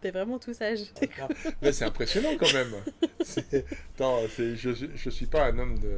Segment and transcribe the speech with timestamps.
[0.00, 0.80] T'es vraiment tout sage.
[1.60, 2.72] Mais c'est impressionnant quand même.
[3.96, 4.54] Attends, je,
[4.94, 5.90] je suis pas un homme de.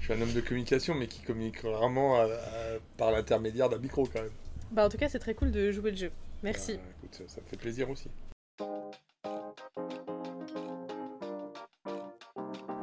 [0.00, 3.78] Je suis un homme de communication, mais qui communique rarement à- à- par l'intermédiaire d'un
[3.78, 4.32] micro quand même.
[4.72, 6.10] Bah en tout cas, c'est très cool de jouer le jeu.
[6.42, 6.72] Merci.
[6.72, 8.08] Euh, écoute, ça, ça me fait plaisir aussi.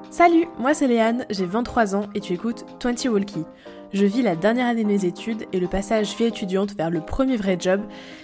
[0.09, 3.45] Salut, moi c'est Léane, j'ai 23 ans et tu écoutes 20 Walkie.
[3.93, 7.01] Je vis la dernière année de mes études et le passage vie étudiante vers le
[7.01, 7.81] premier vrai job,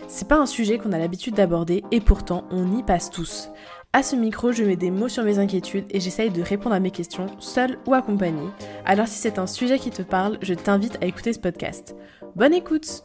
[0.07, 3.49] c'est pas un sujet qu'on a l'habitude d'aborder et pourtant on y passe tous.
[3.91, 6.79] À ce micro, je mets des mots sur mes inquiétudes et j'essaye de répondre à
[6.79, 8.47] mes questions, seule ou accompagnée.
[8.85, 11.97] Alors si c'est un sujet qui te parle, je t'invite à écouter ce podcast.
[12.37, 13.03] Bonne écoute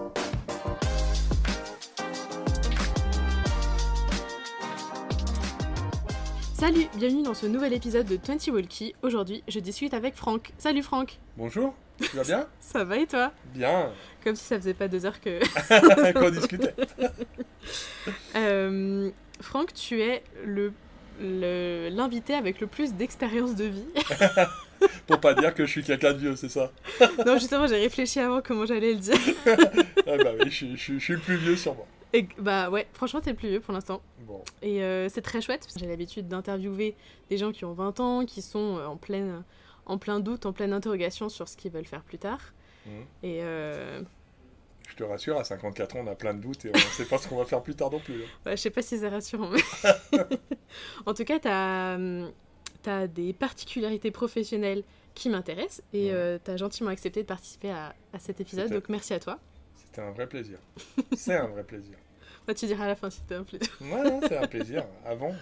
[6.62, 8.94] Salut, bienvenue dans ce nouvel épisode de 20 Walkie.
[9.02, 10.52] Aujourd'hui, je discute avec Franck.
[10.58, 11.74] Salut Franck Bonjour,
[12.10, 13.90] tu vas bien Ça va et toi Bien,
[14.24, 15.40] Comme si ça faisait pas deux heures que...
[16.18, 16.74] qu'on discutait.
[18.34, 20.72] Euh, Franck, tu es le
[21.20, 23.86] l'invité avec le plus d'expérience de vie.
[25.06, 26.72] Pour pas dire que je suis quelqu'un de vieux, c'est ça
[27.24, 29.14] non, justement, j'ai réfléchi avant comment j'allais le dire.
[29.46, 31.86] Ah bah oui, je, suis- je je suis le plus vieux sûrement.
[32.12, 34.02] Et bah ouais, franchement, t'es le plus vieux pour l'instant.
[34.26, 36.94] Bon, Et euh, c'est très chouette, parce que j'ai l'habitude d'interviewer
[37.30, 39.42] des gens qui ont 20 ans, qui sont euh, en, pleine,
[39.86, 42.40] en plein doute, en pleine interrogation sur ce qu'ils veulent faire plus tard.
[42.86, 42.92] Mhm.
[43.22, 44.02] Et euh,
[44.88, 47.04] je te rassure, à 54 ans, on a plein de doutes et on ne sait
[47.06, 48.22] pas ce qu'on va faire plus tard non plus.
[48.22, 48.26] hein.
[48.44, 49.60] bah, je sais pas si c'est rassurant, mais...
[51.06, 51.98] en tout cas, t'as
[52.86, 54.82] as des particularités professionnelles
[55.14, 56.12] qui m'intéressent, et Ouais.
[56.14, 59.38] euh, t'as gentiment accepté de participer à, à cet épisode, C'était- donc merci à toi.
[59.76, 60.58] C'était un vrai plaisir.
[61.14, 61.96] C'est un vrai plaisir.
[62.44, 63.70] Bah, tu diras à la fin si t'as un plaisir.
[63.80, 64.84] Ouais, non, c'est un plaisir.
[65.06, 65.32] Avant,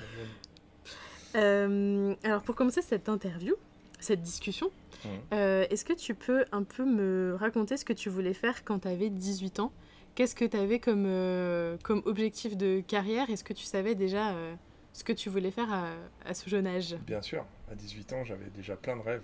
[1.36, 3.54] Euh, alors pour commencer cette interview,
[4.00, 4.70] cette discussion,
[5.04, 5.10] Mhm.
[5.32, 8.80] euh, est-ce que tu peux un peu me raconter ce que tu voulais faire quand
[8.80, 9.72] tu avais 18 ans?
[10.14, 13.30] Qu'est-ce que tu avais comme, euh, comme objectif de carrière?
[13.30, 14.54] Est-ce que tu savais déjà euh,
[14.92, 15.92] ce que tu voulais faire à,
[16.26, 16.96] à ce jeune âge?
[17.06, 19.22] Bien sûr, à 18 ans, j'avais déjà plein de rêves.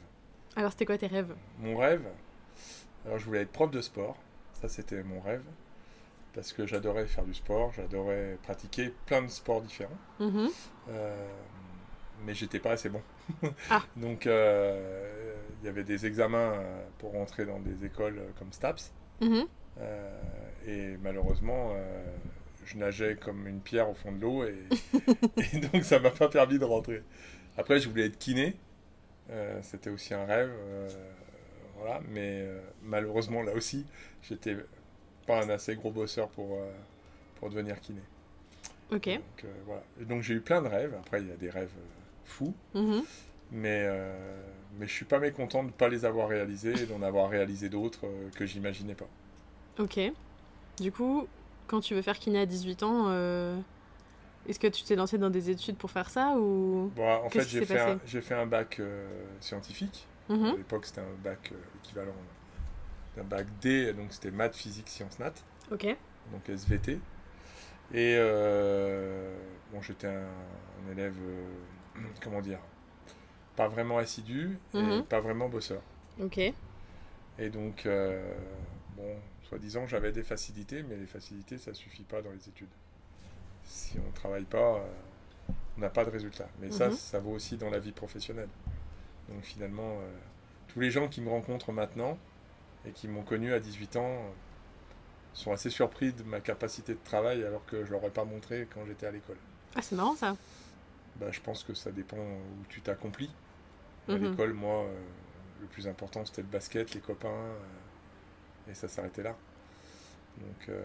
[0.54, 1.34] Alors c'était quoi tes rêves?
[1.58, 2.06] Mon rêve,
[3.04, 4.16] alors je voulais être prof de sport.
[4.54, 5.42] Ça, c'était mon rêve.
[6.32, 9.98] Parce que j'adorais faire du sport, j'adorais pratiquer plein de sports différents.
[10.20, 10.48] Mhm.
[12.24, 13.02] Mais j'étais pas assez bon.
[13.70, 13.82] Ah.
[13.96, 18.52] Donc, euh, il y avait des examens euh, pour rentrer dans des écoles euh, comme
[18.52, 18.92] STAPS.
[19.20, 19.46] Mhm.
[19.78, 20.20] Euh,
[20.66, 21.74] et malheureusement,
[22.64, 24.58] je nageais comme une pierre au fond de l'eau et,
[25.54, 27.02] et donc ça m'a pas permis de rentrer.
[27.56, 28.56] Après, je voulais être kiné.
[29.30, 30.50] Euh, C'était aussi un rêve.
[30.50, 30.88] euh,
[31.76, 33.86] voilà, mais euh, malheureusement, là aussi,
[34.22, 34.56] j'étais
[35.26, 36.58] pas un assez gros bosseur pour,
[37.36, 38.00] pour devenir kiné.
[38.90, 39.08] Ok.
[39.08, 39.82] Donc, voilà.
[40.00, 40.94] Et donc j'ai eu plein de rêves.
[40.98, 41.72] Après, il y a des rêves
[42.26, 43.02] fous, Mhm.
[43.52, 44.14] mais, euh,
[44.78, 47.68] mais je suis pas mécontent de ne pas les avoir réalisés et d'en avoir réalisé
[47.68, 49.08] d'autres euh, que j'imaginais pas.
[49.78, 49.98] Ok.
[50.80, 51.26] Du coup,
[51.66, 53.56] quand tu veux faire kiné à 18 ans, euh,
[54.48, 57.48] est-ce que tu t'es lancé dans des études pour faire ça ou Bon, en Qu'est-ce
[57.48, 59.06] fait, j'ai fait, un, j'ai fait un bac euh,
[59.40, 60.06] scientifique.
[60.28, 60.46] Mhm.
[60.46, 62.12] À l'époque, c'était un bac euh, équivalent
[63.16, 65.32] d'un bac D, donc c'était maths, physique, sciences, nat,
[65.70, 65.86] Ok.
[66.32, 66.98] donc SVT.
[67.94, 68.16] Et
[69.72, 71.14] bon, j'étais un, un élève,
[72.22, 72.58] comment dire,
[73.56, 75.04] pas vraiment assidu et Mhm.
[75.04, 75.82] pas vraiment bosseur.
[76.20, 76.38] Ok.
[76.38, 78.34] Et donc, euh,
[78.96, 79.16] bon,
[79.48, 82.68] soi-disant, j'avais des facilités, mais les facilités, ça suffit pas dans les études.
[83.64, 84.86] Si on ne travaille pas, euh,
[85.76, 86.48] on n'a pas de résultat.
[86.60, 86.92] Mais ça, Mhm.
[86.96, 88.48] ça vaut aussi dans la vie professionnelle.
[89.28, 90.10] Donc finalement, euh,
[90.68, 92.16] tous les gens qui me rencontrent maintenant
[92.86, 94.18] et qui m'ont connu à 18 ans
[95.34, 98.66] sont assez surpris de ma capacité de travail alors que je leur ai pas montré
[98.72, 99.36] quand j'étais à l'école.
[99.74, 100.34] Ah, c'est marrant ça.
[101.20, 103.30] Bah, je pense que ça dépend où tu t'accomplis.
[104.08, 104.22] À Mhm.
[104.30, 105.00] l'école, moi, euh,
[105.60, 107.58] le plus important, c'était le basket, les copains, euh,
[108.70, 109.36] et ça s'arrêtait là.
[110.38, 110.82] Donc, euh,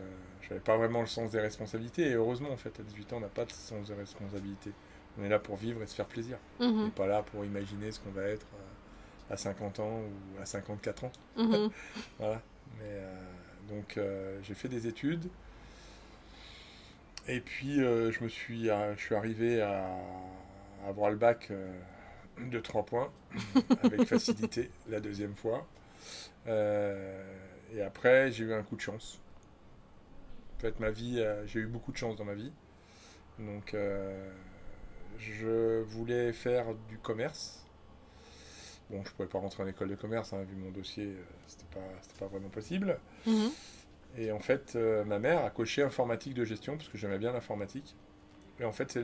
[0.48, 3.22] j'avais pas vraiment le sens des responsabilités, et heureusement, en fait, à 18 ans, on
[3.22, 4.72] n'a pas de sens des responsabilités.
[5.20, 6.38] On est là pour vivre et se faire plaisir.
[6.60, 6.86] On Mhm.
[6.86, 10.46] n'est pas là pour imaginer ce qu'on va être euh, à 50 ans ou à
[10.46, 11.12] 54 ans.
[11.36, 11.70] Mhm.
[12.20, 12.42] Voilà.
[12.80, 13.02] Mais,
[13.70, 14.00] donc,
[14.44, 15.28] j'ai fait des études.
[17.32, 19.88] Et puis, euh, je me suis, euh, je suis arrivé à,
[20.86, 21.72] avoir le bac euh,
[22.38, 23.10] de 3 points,
[23.84, 25.66] avec facilité, la deuxième fois.
[26.46, 29.22] Et après, j'ai eu un coup de chance.
[30.58, 32.52] En fait, ma vie, j'ai eu beaucoup de chance dans ma vie.
[33.40, 33.78] Donc,
[35.18, 37.66] je voulais faire du commerce.
[38.90, 41.16] Bon, je pouvais pas rentrer en école de commerce, hein, vu mon dossier,
[41.48, 41.80] c'était pas,
[42.20, 43.00] pas vraiment possible.
[43.26, 43.52] Mhm.
[44.18, 47.32] Et en fait, euh, ma mère a coché informatique de gestion, parce que j'aimais bien
[47.32, 47.96] l'informatique.
[48.60, 49.02] Et en fait, c'est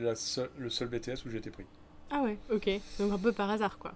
[0.58, 1.64] le seul BTS où j'étais pris.
[2.10, 2.68] Ah ouais, ok.
[2.98, 3.94] Donc un peu par hasard, quoi.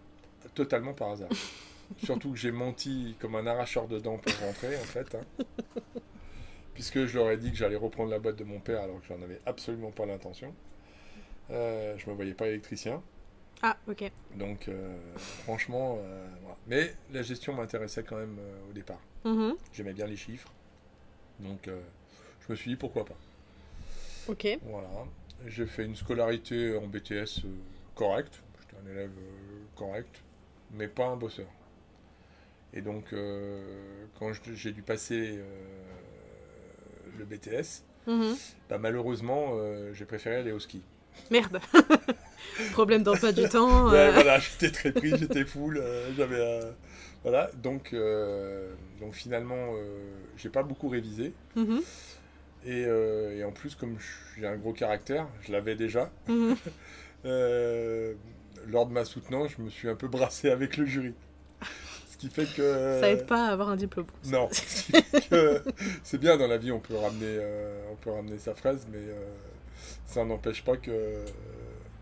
[0.55, 1.29] Totalement par hasard.
[2.05, 5.15] Surtout que j'ai menti comme un arracheur de dents pour rentrer, en fait.
[5.15, 5.45] hein.
[6.75, 9.07] puisque je leur ai dit que j'allais reprendre la boîte de mon père alors que
[9.07, 10.55] j'en avais absolument pas l'intention.
[11.51, 13.03] Euh, je me voyais pas électricien.
[13.63, 14.11] Ah, ok.
[14.37, 14.97] Donc, euh,
[15.45, 16.57] franchement, euh, voilà.
[16.67, 18.39] Mais la gestion m'intéressait quand même
[18.69, 19.01] au départ.
[19.25, 19.55] Mhm.
[19.73, 20.53] J'aimais bien les chiffres.
[21.41, 21.81] Donc, euh,
[22.47, 23.17] je me suis dit pourquoi pas.
[24.29, 24.47] Ok.
[24.63, 24.89] Voilà.
[25.47, 27.49] J'ai fait une scolarité en BTS euh,
[27.95, 28.41] correcte.
[28.61, 30.23] J'étais un élève euh, correct,
[30.73, 31.47] mais pas un bosseur.
[32.75, 35.45] Et donc, euh, quand j'ai dû passer euh,
[37.19, 38.37] le BTS, Mhm.
[38.69, 40.83] bah, malheureusement, euh, j'ai préféré aller au ski.
[41.31, 41.61] Merde.
[42.73, 43.91] Problème d'emploi du temps.
[43.91, 45.83] Ouais, voilà, j'étais très pris, j'étais full,
[46.17, 46.61] j'avais...
[47.23, 50.01] voilà, donc, euh, donc finalement, euh,
[50.37, 51.33] j'ai pas beaucoup révisé.
[51.55, 51.81] mhm,
[52.65, 53.97] Et, euh, et en plus, comme
[54.37, 56.57] j'ai un gros caractère, je l'avais déjà, mhm.
[57.25, 58.15] euh,
[58.67, 61.15] lors de ma soutenance, je me suis un peu brassé avec le jury.
[62.11, 62.99] Ce qui fait que...
[63.01, 64.07] Ça aide pas à avoir un diplôme.
[64.27, 64.93] Non, ce
[66.05, 67.41] c'est bien dans la vie, on peut ramener,
[67.91, 69.01] on peut ramener sa fraise, mais
[70.07, 71.25] ça n'empêche pas que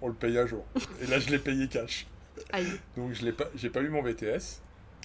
[0.02, 0.64] on le paye un jour.
[1.02, 2.06] Et là, je l'ai payé cash.
[2.52, 2.66] Aïe.
[2.96, 4.60] Donc je l'ai pas, j'ai pas eu mon BTS.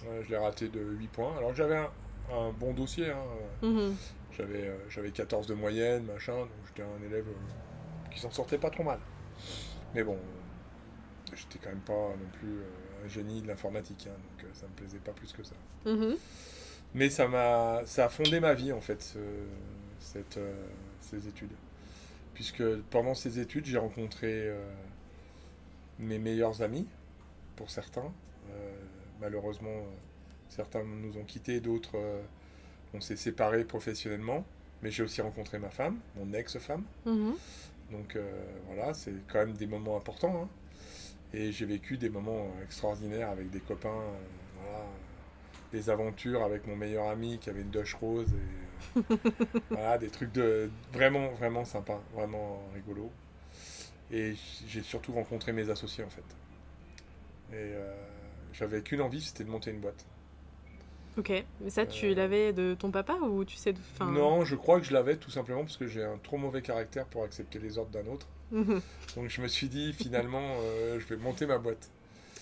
[0.07, 1.35] Euh, je l'ai raté de 8 points.
[1.37, 1.89] Alors que j'avais un,
[2.31, 3.09] un bon dossier.
[3.11, 3.23] hein.
[3.61, 3.95] Mhm.
[4.37, 6.37] J'avais, euh, j'avais 14 de moyenne, machin.
[6.37, 8.99] Donc j'étais un élève euh, qui s'en sortait pas trop mal.
[9.93, 10.17] Mais bon,
[11.33, 14.07] j'étais quand même pas non plus euh, un génie de l'informatique.
[14.09, 15.55] hein, donc euh, ça me plaisait pas plus que ça.
[15.85, 16.15] Mhm.
[16.93, 19.19] Mais ça m'a, ça a fondé ma vie en fait, ce-
[19.99, 20.53] cette, euh,
[21.01, 21.51] ces études.
[22.33, 24.57] Puisque pendant ces études, j'ai rencontré euh,
[25.99, 26.87] mes meilleurs amis,
[27.55, 28.11] pour certains.
[29.21, 29.83] Malheureusement,
[30.49, 32.21] certains nous ont quittés, d'autres, euh,
[32.93, 34.45] on s'est séparés professionnellement.
[34.81, 36.83] Mais j'ai aussi rencontré ma femme, mon ex-femme.
[37.05, 37.35] Mhm.
[37.91, 40.43] Donc euh, voilà, c'est quand même des moments importants.
[40.43, 40.49] hein.
[41.33, 44.03] Et j'ai vécu des moments euh, extraordinaires avec des copains.
[44.61, 44.85] voilà,
[45.71, 48.33] des aventures avec mon meilleur ami qui avait une Dodge Rose.
[48.33, 49.01] Et,
[49.71, 53.09] voilà, des trucs de vraiment, vraiment sympa, vraiment rigolo.
[54.11, 54.35] Et
[54.67, 56.23] j'ai surtout rencontré mes associés en fait.
[57.51, 57.93] Et euh,
[58.57, 60.05] j'avais qu'une envie, c'était de monter une boîte.
[61.17, 61.31] Ok.
[61.61, 62.15] Mais ça, tu Euh.
[62.15, 63.79] l'avais de ton papa ou tu sais de.
[63.93, 66.61] enfin- Non, je crois que je l'avais tout simplement parce que j'ai un trop mauvais
[66.61, 68.27] caractère pour accepter les ordres d'un autre.
[68.51, 68.81] Mhm.
[69.15, 71.89] Donc je me suis dit finalement, euh, je vais monter ma boîte.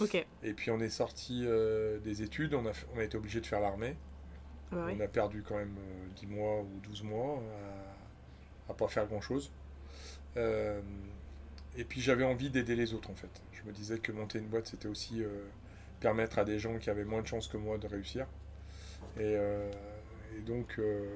[0.02, 0.16] Ok.
[0.44, 3.40] Et puis on est sorti euh, des études, on a, fait- on a été obligé
[3.42, 3.96] de faire l'armée.
[4.72, 4.96] Ah bah oui.
[4.98, 7.44] On a perdu quand même euh, 10 mois ou 12 mois
[8.68, 9.52] à, à pas faire grand chose.
[10.36, 13.30] et puis j'avais envie d'aider les autres en fait.
[13.52, 15.22] Je me disais que monter une boîte c'était aussi
[16.04, 18.28] permettre à des gens qui avaient moins de chance que moi de réussir.
[19.18, 19.72] Et, euh,
[20.46, 21.08] donc euh,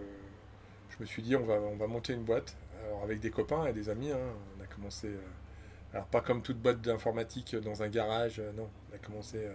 [0.89, 2.55] je me suis dit on va, on va monter une boîte.
[2.85, 4.19] Alors avec des copains et des amis, hein.
[4.57, 5.07] on a commencé.
[5.07, 8.69] euh, alors pas comme toute boîte d'informatique dans un garage, non.
[8.89, 9.45] On a commencé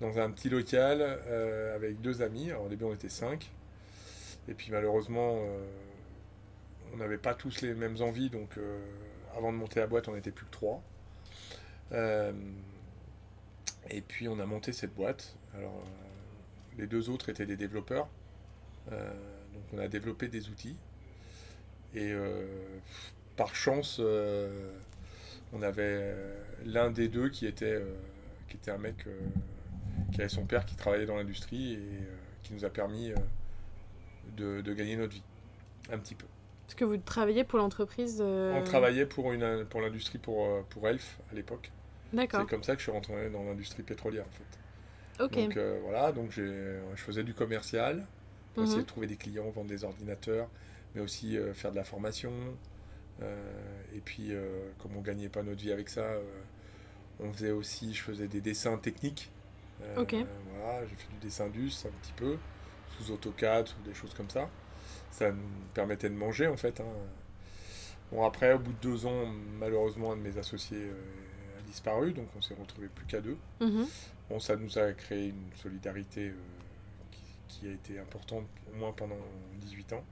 [0.00, 1.02] dans un petit local
[1.74, 2.50] avec deux amis.
[2.50, 3.50] Alors au début on était cinq.
[4.48, 5.38] Et puis malheureusement
[6.92, 8.50] on n'avait pas tous les mêmes envies, donc
[9.36, 10.80] avant de monter la boîte on n'était plus que trois.
[13.90, 15.36] Et puis on a monté cette boîte.
[15.54, 18.08] Alors euh, les deux autres étaient des développeurs.
[18.90, 19.10] Euh,
[19.52, 20.76] donc on a développé des outils.
[21.94, 22.46] Et euh,
[23.36, 24.00] par chance,
[25.52, 26.14] on avait
[26.64, 27.82] l'un des deux qui était,
[28.48, 29.06] qui était un mec
[30.12, 31.98] qui avait son père qui travaillait dans l'industrie et
[32.42, 33.12] qui nous a permis
[34.36, 35.22] de, de gagner notre vie.
[35.90, 36.26] Un petit peu.
[36.66, 38.22] Parce que vous travaillez pour l'entreprise.
[38.22, 41.70] On travaillait pour, une, pour l'industrie, pour, pour Elf à l'époque.
[42.36, 44.58] C'est comme ça que je suis rentré dans l'industrie pétrolière en fait.
[45.20, 45.36] Ok.
[45.36, 48.06] Donc euh, voilà, donc j'ai- je faisais du commercial,
[48.54, 48.82] pour essayer Mhm.
[48.82, 50.48] de trouver des clients, vendre des ordinateurs,
[50.94, 52.32] mais aussi euh, faire de la formation.
[53.22, 56.22] Euh, et puis, euh, comme on gagnait pas notre vie avec ça, euh,
[57.20, 59.30] on faisait aussi, je faisais des dessins techniques.
[59.82, 60.14] Euh, Ok.
[60.54, 62.38] Voilà, j'ai fait du dessin d'us un petit peu,
[62.88, 64.50] sous AutoCAD, ou des choses comme ça.
[65.10, 65.42] Ça me
[65.74, 66.80] permettait de manger en fait.
[66.80, 66.86] hein.
[68.10, 69.26] Bon, après, au bout de deux ans,
[69.58, 70.94] malheureusement, un de mes associés euh,
[71.72, 73.38] disparu, donc on s'est retrouvé plus qu'à deux.
[73.60, 73.86] Mhm.
[74.28, 76.34] Bon, ça nous a créé une solidarité euh,
[77.10, 79.16] qui, qui a été importante, au moins pendant
[79.60, 80.04] 18 ans.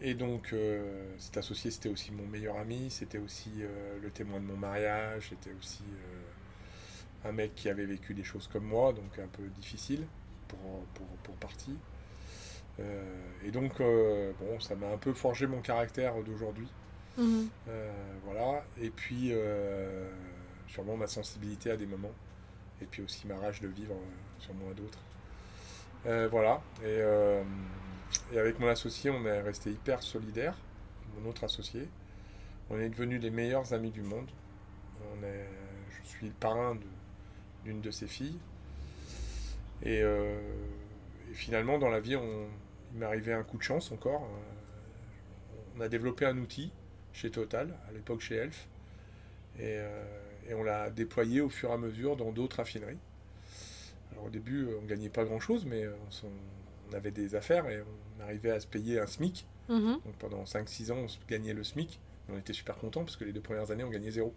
[0.00, 4.40] Et donc, euh, cet associé, c'était aussi mon meilleur ami, c'était aussi euh, le témoin
[4.40, 5.84] de mon mariage, c'était aussi
[7.24, 10.04] un mec qui avait vécu des choses comme moi, donc un peu difficile
[10.48, 11.76] pour, pour, pour partie.
[13.44, 16.66] Et donc, bon, ça m'a un peu forgé mon caractère d'aujourd'hui.
[17.18, 17.48] Mhm.
[17.68, 17.90] Euh,
[18.24, 18.64] voilà.
[18.80, 20.08] Et puis, euh,
[20.66, 22.12] sûrement ma sensibilité à des moments.
[22.80, 24.98] Et puis aussi ma rage de vivre, euh, sûrement à d'autres.
[26.30, 26.60] Voilà.
[26.84, 27.00] Et,
[28.36, 30.56] avec mon associé, on est resté hyper solidaires.
[31.18, 31.88] Mon autre associé.
[32.70, 34.28] On est devenus les meilleurs amis du monde.
[35.22, 36.76] Je suis le parrain
[37.64, 38.38] d'une de, ses filles.
[39.84, 40.02] Et,
[41.34, 42.16] finalement, dans la vie,
[42.92, 44.26] il m'est arrivé un coup de chance encore.
[45.76, 46.72] On a développé un outil
[47.12, 48.68] chez Total, à l'époque chez Elf,
[49.58, 50.04] et, euh,
[50.48, 52.98] et on l'a déployé au fur et à mesure dans d'autres raffineries.
[54.12, 56.28] Alors au début, on gagnait pas grand-chose, mais on, s'en-
[56.90, 57.82] on avait des affaires et
[58.18, 59.46] on arrivait à se payer un SMIC.
[59.68, 59.98] Mhm.
[60.04, 62.00] Donc pendant 5-6 ans, on se gagnait le SMIC.
[62.28, 64.32] Et on était super contents parce que les deux premières années, on gagnait zéro.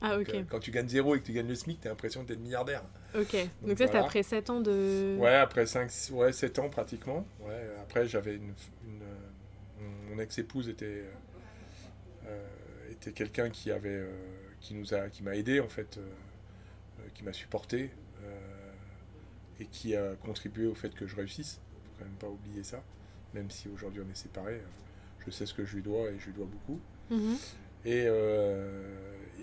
[0.00, 0.34] Ah, Donc, ok.
[0.34, 2.38] euh, quand tu gagnes zéro et que tu gagnes le SMIC, tu as l'impression d'être
[2.40, 2.82] milliardaire.
[3.14, 3.32] Ok.
[3.32, 4.04] Donc, donc ça, c'est voilà.
[4.04, 5.16] après 7 ans de.
[5.18, 7.26] Ouais, après 5, ouais, 7 ans pratiquement.
[7.40, 8.52] Ouais, après, j'avais une,
[8.86, 11.10] une, euh, mon ex-épouse était, euh,
[13.06, 14.10] était quelqu'un qui avait, euh,
[14.60, 16.00] qui nous a, qui m'a aidé en fait, euh,
[17.00, 17.90] euh, qui m'a supporté
[19.58, 21.60] et qui a contribué au fait que je réussisse.
[21.84, 22.82] Faut quand même pas oublier ça,
[23.32, 24.60] même si aujourd'hui on est séparés.
[25.24, 26.78] Je sais ce que je lui dois et je lui dois beaucoup.
[27.10, 27.36] Mhm.
[27.86, 28.06] Et,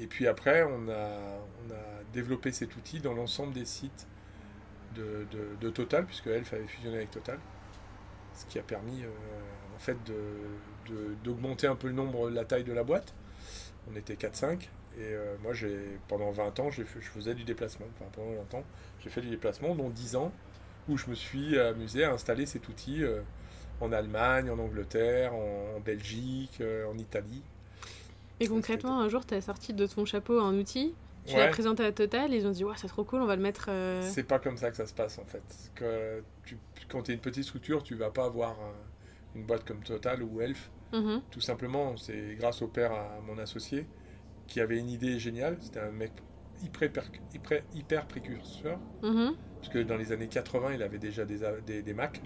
[0.02, 4.06] et puis après, on a, on a développé cet outil dans l'ensemble des sites
[4.96, 7.40] de, de- de Total, puisque Elf avait fusionné avec Total.
[8.36, 9.08] Ce qui a permis euh,
[9.76, 13.16] en fait de- d'augmenter un peu le nombre, la taille de la boîte.
[13.92, 14.62] On était 4-5.
[14.96, 15.76] Et euh, moi, j'ai,
[16.08, 17.86] pendant 20 ans, fait- je faisais du déplacement.
[17.96, 18.64] Enfin, pendant longtemps,
[19.04, 20.32] j'ai fait du déplacement, dont 10 ans,
[20.88, 23.22] où je me suis amusé à installer cet outil euh,
[23.82, 27.42] en Allemagne, en Angleterre, en, en Belgique, euh, en Italie.
[28.40, 30.94] Et concrètement, un jour, tu as sorti de ton chapeau un outil,
[31.26, 31.40] tu Ouais.
[31.40, 33.42] l'as présenté à Total, et ils ont dit, ouais, c'est trop cool, on va le
[33.42, 33.68] mettre.
[33.70, 35.42] euh, C'est pas comme ça que ça se passe en fait.
[35.76, 36.58] Que tu,
[36.90, 40.22] quand tu es une petite structure, tu vas pas avoir un- une boîte comme Total
[40.22, 40.70] ou Elf.
[40.94, 41.22] Mhm.
[41.32, 43.86] Tout simplement, c'est grâce au père à mon associé
[44.48, 45.58] qui avait une idée géniale.
[45.62, 46.12] C'était un mec
[46.64, 46.90] hyper,
[47.34, 48.80] hyper, hyper précurseur.
[49.02, 49.36] Mhm.
[49.60, 52.22] Parce que dans les années 80, il avait déjà des, des, des Mac.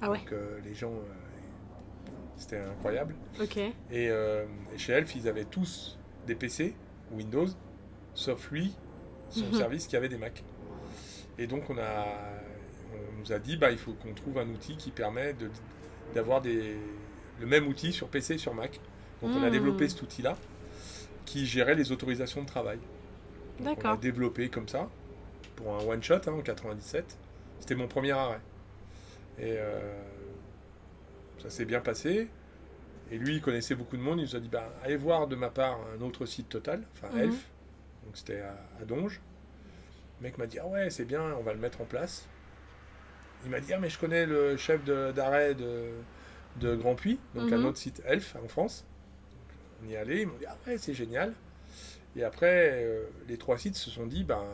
[0.00, 0.92] Ah ouais, Donc euh, les gens.
[0.92, 1.02] euh,
[2.36, 3.14] c'était incroyable.
[3.40, 3.56] ok.
[3.58, 4.44] Et, euh,
[4.74, 6.74] et chez Elf, ils avaient tous des PC
[7.12, 7.46] Windows,
[8.14, 8.74] sauf lui,
[9.30, 9.54] son Mhm.
[9.54, 10.42] service qui avait des Mac.
[11.38, 12.06] Et donc on a,
[12.94, 15.50] on nous a dit, bah il faut qu'on trouve un outil qui permet de
[16.14, 16.76] d'avoir des
[17.40, 18.80] le même outil sur PC et sur Mac.
[19.22, 19.50] Donc on a Mhm.
[19.50, 20.38] développé cet outil-là
[21.26, 22.78] qui gérait les autorisations de travail.
[23.58, 23.98] Donc, On a D'accord.
[23.98, 24.90] développé comme ça
[25.56, 27.18] pour un one shot hein, en 97.
[27.60, 28.40] C'était mon premier arrêt.
[29.38, 30.02] Et euh,
[31.38, 32.28] ça s'est bien passé.
[33.10, 34.20] Et lui, il connaissait beaucoup de monde.
[34.20, 37.08] Il nous a dit bah, allez voir de ma part un autre site total, enfin
[37.12, 37.18] Mhm.
[37.20, 37.50] Elf.
[38.04, 39.20] Donc c'était à, à Donge.
[40.20, 42.26] Le mec m'a dit ah ouais, c'est bien, on va le mettre en place.
[43.44, 45.90] Il m'a dit ah mais je connais le chef d'arrêt de,
[46.60, 47.64] de Grand Puy, donc un Mhm.
[47.66, 48.84] autre site Elf en France.
[49.82, 51.32] On y est allé, ils m'ont dit ah ouais, c'est génial.
[52.16, 54.44] Et après, euh, les trois sites se sont dit ben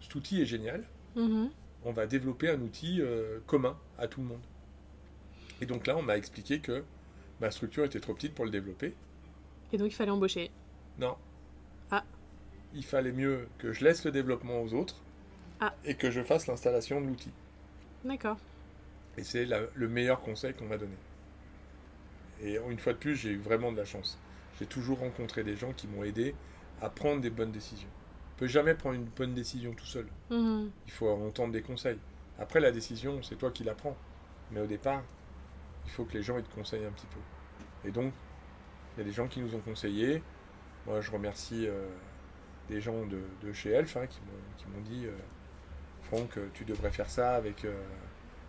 [0.00, 0.84] cet outil est génial
[1.16, 1.50] Mhm.
[1.84, 4.40] on va développer un outil euh, commun à tout le monde.
[5.60, 6.82] Et donc là, on m'a expliqué que
[7.40, 8.94] ma structure était trop petite pour le développer.
[9.72, 10.50] Et donc, il fallait embaucher.
[10.98, 11.16] Non.
[11.90, 12.04] Ah.
[12.74, 15.00] Il fallait mieux que je laisse le développement aux autres
[15.60, 15.74] Ah.
[15.84, 17.30] et que je fasse l'installation de l'outil.
[18.04, 18.36] D'accord.
[19.16, 20.96] Et c'est le meilleur conseil qu'on m'a donné.
[22.44, 24.18] Et une fois de plus, j'ai eu vraiment de la chance.
[24.58, 26.34] J'ai toujours rencontré des gens qui m'ont aidé
[26.80, 27.88] à prendre des bonnes décisions.
[28.34, 30.06] On peut jamais prendre une bonne décision tout seul.
[30.30, 30.70] Mhm.
[30.86, 31.98] Il faut entendre des conseils.
[32.38, 33.96] Après, la décision, c'est toi qui la prends.
[34.52, 35.02] Mais au départ,
[35.86, 37.88] il faut que les gens ils te conseillent un petit peu.
[37.88, 38.12] Et donc,
[38.94, 40.22] il y a des gens qui nous ont conseillés.
[40.86, 41.86] Moi, je remercie euh,
[42.68, 45.12] des gens de, de chez Elf hein, qui m'ont- dit euh,
[46.02, 47.82] Franck, tu devrais faire ça avec, euh,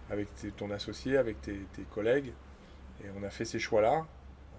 [0.10, 2.34] avec tes- ton associé, avec tes, tes collègues.
[3.04, 4.06] Et on a fait ces choix-là.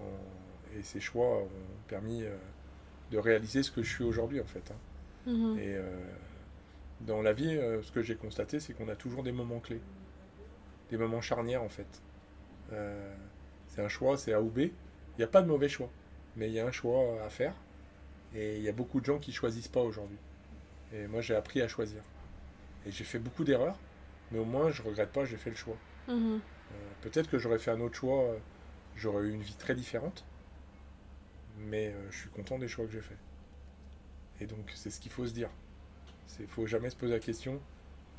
[0.00, 1.49] On- Et ces choix ont
[1.88, 2.37] permis euh,
[3.11, 4.71] de réaliser ce que je suis aujourd'hui, en fait.
[4.71, 5.31] hein.
[5.31, 5.59] Mhm.
[5.59, 5.83] Et euh,
[7.00, 9.81] dans la vie, euh, ce que j'ai constaté, c'est qu'on a toujours des moments clés,
[10.90, 12.02] des moments charnières en fait.
[12.73, 13.14] Euh,
[13.69, 14.59] c'est un choix, c'est A ou B.
[14.61, 14.73] Il
[15.19, 15.90] n'y a pas de mauvais choix,
[16.37, 17.55] mais il y a un choix à faire.
[18.35, 20.19] Et il y a beaucoup de gens qui choisissent pas aujourd'hui.
[20.93, 22.02] Et moi, j'ai appris à choisir.
[22.87, 23.78] Et j'ai fait beaucoup d'erreurs,
[24.33, 25.76] mais au moins, je regrette pas, j'ai fait le choix.
[26.08, 26.40] Mhm.
[26.72, 28.38] Euh, Peut-être que j'aurais fait un autre choix, euh,
[28.96, 30.25] j'aurais eu une vie très différente.
[31.58, 33.18] Mais euh, je suis content des choix que j'ai faits.
[34.40, 35.48] Et donc c'est ce qu'il faut se dire.
[36.40, 37.60] Il faut jamais se poser la question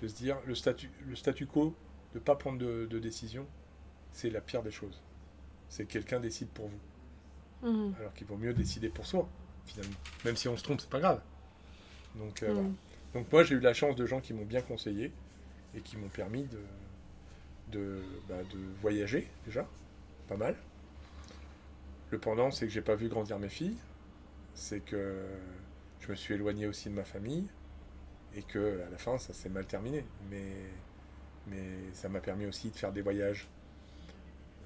[0.02, 1.76] de se dire le statu, le statu quo,
[2.14, 3.46] de ne pas prendre de, de décision,
[4.12, 5.02] c'est la pire des choses.
[5.70, 7.70] C'est que quelqu'un décide pour vous.
[7.70, 7.96] Mhm.
[8.00, 9.28] Alors qu'il vaut mieux décider pour soi,
[9.66, 9.96] finalement.
[10.26, 11.22] Même si on se trompe, c'est pas grave.
[12.16, 12.54] Donc, euh, Mhm.
[12.54, 12.70] voilà.
[13.14, 15.12] Donc moi j'ai eu la chance de gens qui m'ont bien conseillé
[15.76, 16.60] et qui m'ont permis de,
[17.72, 19.68] de, bah, de voyager déjà,
[20.28, 20.56] pas mal.
[22.12, 23.78] Le pendant, c'est que j'ai pas vu grandir mes filles,
[24.54, 25.26] c'est que
[26.00, 27.48] je me suis éloigné aussi de ma famille
[28.36, 30.06] et que à la fin ça s'est mal terminé.
[30.30, 30.54] Mais,
[31.48, 33.48] mais ça m'a permis aussi de faire des voyages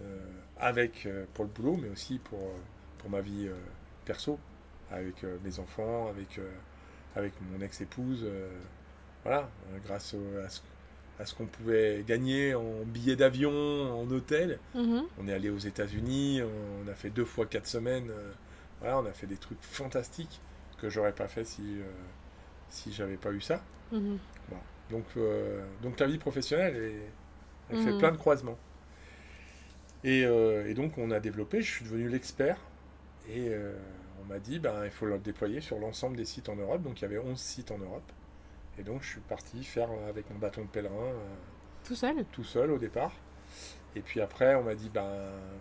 [0.02, 0.18] euh,
[0.58, 2.60] avec euh, pour le boulot, mais aussi pour, euh,
[3.00, 3.50] pour ma vie
[4.06, 4.40] perso,
[4.92, 6.40] avec mes enfants, avec,
[7.16, 8.28] avec mon ex-épouse.
[9.24, 9.50] voilà,
[9.86, 10.62] grâce à, ce,
[11.22, 13.52] à ce qu'on pouvait gagner en billets d'avion,
[14.02, 14.60] en hôtel.
[14.76, 15.04] Mhm.
[15.20, 18.10] On est allé aux États-Unis, on a fait deux fois quatre semaines.
[18.12, 18.32] euh,
[18.82, 20.42] voilà, on a fait des trucs fantastiques
[20.80, 21.84] que j'aurais pas fait si, euh,
[22.70, 23.64] si j'avais pas eu ça.
[23.92, 24.18] Mhm.
[24.90, 26.76] Donc, euh, donc la vie professionnelle,
[27.70, 27.98] elle fait Mhm.
[28.00, 28.58] plein de croisements.
[30.04, 32.58] Et, euh, et donc on a développé, je suis devenu l'expert.
[33.30, 33.52] Et
[34.22, 36.82] on m'a dit, ben, il faut le déployer sur l'ensemble des sites en Europe.
[36.82, 38.12] Donc il y avait 11 sites en Europe.
[38.82, 41.36] Et donc je suis parti faire euh, avec mon bâton de pèlerin euh,
[41.86, 43.14] Tout seul tout seul au départ.
[43.96, 45.12] Et puis après, on m'a dit, ben,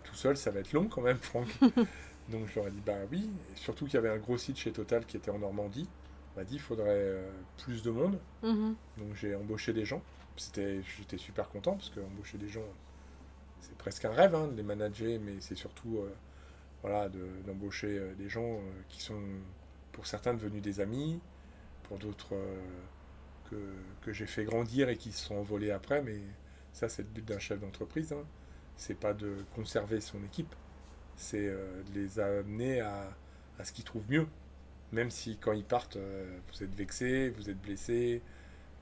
[0.04, 1.48] tout seul, ça va être long quand même, Franck.
[2.30, 3.28] Donc je leur ai dit, ben oui.
[3.52, 5.86] Et surtout qu'il y avait un gros site chez Total qui était en Normandie.
[6.34, 8.18] On m'a dit, il faudrait euh, plus de monde.
[8.42, 8.74] Mhm.
[8.96, 10.00] Donc j'ai embauché des gens.
[10.38, 12.64] J'étais super content parce que embaucher des gens,
[13.60, 16.14] c'est presque un rêve hein, de les manager, mais c'est surtout euh,
[16.82, 19.20] voilà, de- d'embaucher des gens euh, qui sont
[19.92, 21.20] pour certains devenus des amis,
[21.82, 22.34] pour d'autres
[23.50, 23.56] que,
[24.02, 26.02] que j'ai fait grandir et qui se sont envolés après.
[26.02, 26.20] Mais
[26.72, 28.12] ça, c'est le but d'un chef d'entreprise.
[28.12, 28.24] Hein.
[28.76, 30.54] C'est pas de conserver son équipe,
[31.16, 33.16] c'est euh, de les amener à,
[33.58, 34.28] à ce qu'ils trouvent mieux.
[34.92, 38.24] Même si quand ils partent, euh, vous êtes vexé, vous êtes blessé,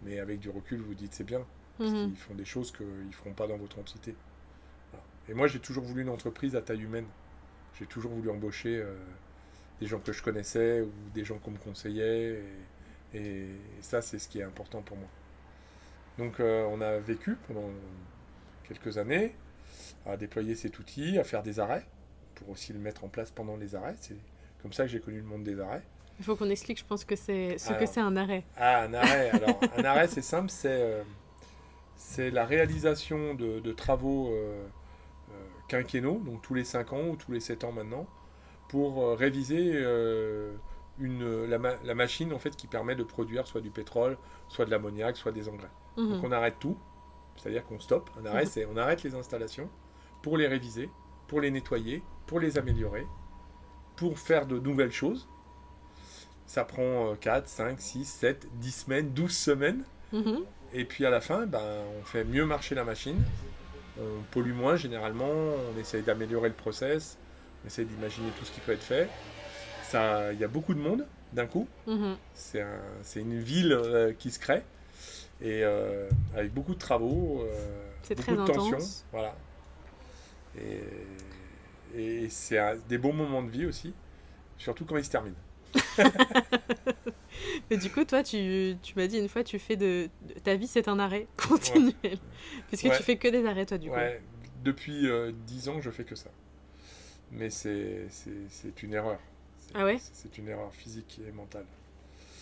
[0.02, 1.46] mais avec du recul, vous dites c'est bien,
[1.78, 1.96] parce Mhm.
[1.96, 4.18] qu'ils font des choses qu'ils ne feront pas dans votre entité.
[4.92, 5.06] Voilà.
[5.28, 7.08] Et moi, j'ai toujours voulu une entreprise à taille humaine.
[7.72, 8.94] J'ai toujours voulu embaucher euh,
[9.80, 12.40] des gens que je connaissais ou des gens qu'on me conseillait.
[12.40, 12.68] Et,
[13.14, 13.48] et-
[13.80, 15.08] ça, c'est ce qui est important pour moi.
[16.18, 17.68] Donc, euh, on a vécu pendant
[18.64, 19.34] quelques années
[20.06, 21.86] à déployer cet outil, à faire des arrêts,
[22.34, 23.94] pour aussi le mettre en place pendant les arrêts.
[24.00, 24.16] C'est
[24.62, 25.82] comme ça que j'ai connu le monde des arrêts.
[26.18, 28.42] Il faut qu'on explique, je pense, que c'est ce que c'est un arrêt.
[28.56, 29.30] Ah, un arrêt.
[29.34, 31.02] Alors, un arrêt, c'est simple, c'est euh,
[31.96, 34.66] c'est la réalisation de, de travaux euh,
[35.68, 38.06] quinquennaux, donc tous les 5 ans ou tous les 7 ans maintenant,
[38.68, 39.72] pour réviser
[41.00, 44.16] une, la, ma- la machine en fait qui permet de produire soit du pétrole,
[44.48, 45.70] soit de l'ammoniac, soit des engrais.
[45.96, 46.12] Mhm.
[46.14, 46.76] Donc on arrête tout,
[47.36, 48.10] c'est-à-dire qu'on stoppe.
[48.20, 48.50] Un arrêt, Mhm.
[48.50, 49.68] c'est on arrête les installations
[50.22, 50.90] pour les réviser,
[51.28, 53.06] pour les nettoyer, pour les améliorer,
[53.96, 55.28] pour faire de nouvelles choses.
[56.46, 59.84] Ça prend euh, 4, 5, 6, 7, 10 semaines, 12 semaines.
[60.12, 60.40] Mhm.
[60.72, 61.62] Et puis à la fin, ben,
[62.00, 63.22] on fait mieux marcher la machine.
[64.00, 67.18] On pollue moins généralement, on essaye d'améliorer le process,
[67.62, 69.08] on essaye d'imaginer tout ce qui peut être fait.
[69.94, 71.66] Il y a beaucoup de monde d'un coup.
[71.86, 72.16] Mhm.
[72.34, 74.62] C'est un- c'est une ville euh, qui se crée
[75.40, 78.78] et euh, avec beaucoup de travaux, euh, beaucoup très de tensions,
[79.12, 79.36] voilà.
[80.60, 80.80] Et,
[82.24, 83.92] et c'est des bons moments de vie aussi,
[84.56, 85.36] surtout quand ils se terminent.
[87.70, 90.56] Mais du coup, toi, tu, tu m'as dit une fois, tu fais de, de- ta
[90.56, 92.18] vie, c'est un arrêt continuel.
[92.68, 92.96] Puisque Ouais.
[92.96, 93.94] tu fais que des arrêts, toi, du coup.
[93.94, 94.20] Ouais,
[94.64, 96.30] depuis euh, 10 ans, je fais que ça.
[97.30, 98.08] Mais c'est
[98.82, 99.18] une erreur.
[99.68, 101.64] C'est- Ah ouais C'est une erreur physique et mentale.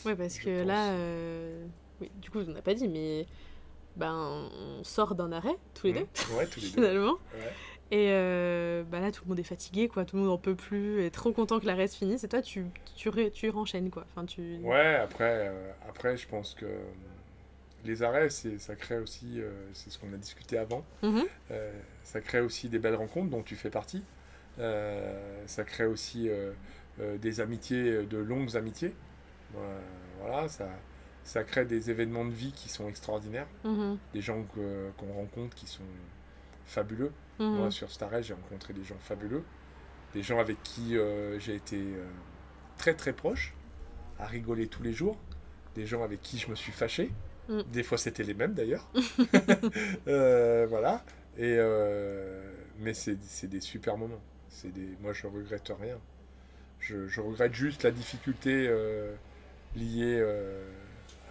[0.04, 0.66] Ouais, parce que pense.
[0.68, 1.66] là, euh,
[2.00, 3.26] oui, du coup, on n'a pas dit, mais
[3.96, 6.36] ben, on sort d'un arrêt, tous les deux, Mmh.
[6.36, 6.72] Ouais, tous les deux.
[6.74, 7.12] finalement.
[7.34, 7.52] Ouais.
[7.92, 10.04] Et euh, bah là, tout le monde est fatigué, quoi.
[10.04, 12.24] Tout le monde en peut plus, est trop content que l'arrêt se finisse.
[12.24, 14.04] Et toi, tu, tu, tu renchaînes, quoi.
[14.10, 14.56] Enfin, tu...
[14.62, 16.78] Ouais, après, euh, après, je pense que euh,
[17.84, 22.40] les arrêts, ça crée aussi, euh, c'est ce qu'on a discuté avant, euh, ça crée
[22.40, 24.02] aussi des belles rencontres dont tu fais partie.
[24.58, 26.28] Ça crée aussi
[26.98, 28.94] des amitiés, de longues amitiés.
[29.56, 29.80] Euh,
[30.20, 30.68] voilà, ça,
[31.24, 33.48] ça crée des événements de vie qui sont extraordinaires.
[33.64, 33.98] Mhm.
[34.12, 35.82] Des gens qu'on rencontre qui sont
[36.64, 37.12] fabuleux.
[37.38, 37.56] Mhm.
[37.56, 39.42] Moi, sur cet arrêt, j'ai rencontré des gens fabuleux.
[40.14, 42.06] Des gens avec qui euh, j'ai été euh,
[42.78, 43.54] très très proche,
[44.18, 45.18] à rigoler tous les jours.
[45.74, 47.10] Des gens avec qui je me suis fâché.
[47.48, 47.60] Mm.
[47.72, 48.88] Des fois, c'était les mêmes d'ailleurs.
[50.08, 51.04] Euh, voilà.
[51.36, 54.22] Et, euh, mais c'est des super moments.
[54.64, 55.98] Des, moi, je regrette rien.
[56.86, 59.12] Je, je regrette juste la difficulté euh,
[59.74, 60.64] liée euh,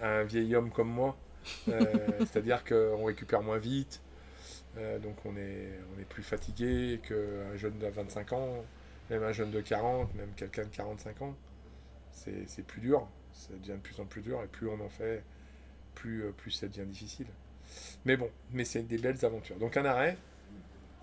[0.02, 1.16] à un vieil homme comme moi.
[1.70, 1.86] Euh,
[2.20, 4.02] C'est-à-dire qu'on récupère moins vite,
[5.02, 8.66] donc on est, on est plus fatigué qu'un jeune de 25 ans,
[9.10, 11.36] même un jeune de 40, même quelqu'un de 45 ans.
[12.12, 15.24] C'est plus dur, ça devient de plus en plus dur, et plus on en fait,
[15.94, 17.28] plus, plus ça devient difficile.
[18.04, 19.56] Mais bon, mais c'est des belles aventures.
[19.56, 20.18] Donc un arrêt,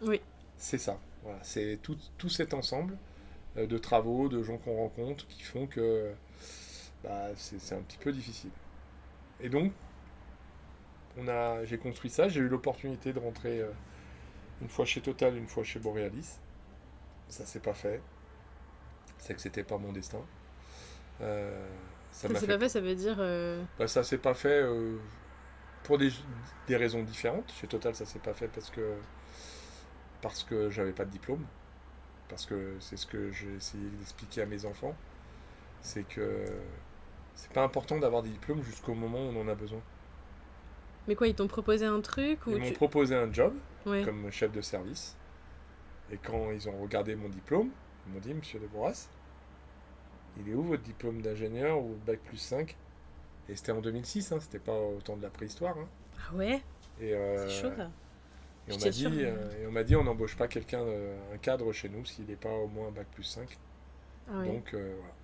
[0.03, 0.21] Oui.
[0.59, 0.99] c'est ça.
[1.23, 2.95] Voilà, c'est tout, tout cet ensemble
[3.57, 6.13] de travaux, de gens qu'on rencontre qui font que
[7.05, 8.51] bah, c'est un petit peu difficile.
[9.41, 9.73] Et donc,
[11.19, 12.29] on a, j'ai construit ça.
[12.29, 13.71] J'ai eu l'opportunité de rentrer euh,
[14.63, 16.39] une fois chez Total, une fois chez Borealis.
[17.29, 18.01] Ça s'est pas fait.
[19.19, 20.21] C'est que c'était pas mon destin.
[21.21, 21.69] Euh,
[22.11, 23.17] ça s'est fait pas fait, ça veut dire.
[23.19, 24.99] euh, bah, ça s'est pas fait euh,
[25.85, 26.11] pour des,
[26.67, 27.53] des raisons différentes.
[27.53, 28.95] Chez Total, ça s'est pas fait parce que
[30.21, 31.45] parce que j'avais pas de diplôme.
[32.29, 34.95] Parce que c'est ce que j'ai essayé d'expliquer à mes enfants.
[35.83, 36.47] C'est que
[37.35, 39.81] c'est pas important d'avoir des diplômes jusqu'au moment où on en a besoin.
[41.09, 43.55] Mais quoi, ils t'ont proposé un truc ou Ils m'ont proposé un job
[43.85, 44.05] Ouais.
[44.05, 45.17] comme chef de service.
[46.13, 47.71] Et quand ils ont regardé mon diplôme,
[48.07, 49.09] ils m'ont dit Monsieur de Bourras,
[50.39, 52.77] il est où votre diplôme d'ingénieur ou bac plus 5
[53.49, 55.77] Et c'était en 2006, hein, c'était pas au temps de la préhistoire.
[55.77, 55.89] hein.
[56.31, 56.63] Ah ouais?
[57.01, 57.91] Et, euh, C'est chaud ça.
[58.73, 61.39] Et on m'a dit, euh, et on m'a dit on n'embauche pas quelqu'un, euh, un
[61.39, 63.49] cadre chez nous s'il n'est pas au moins bac plus 5.
[64.29, 64.45] Ah.
[64.45, 65.15] Donc euh, voilà.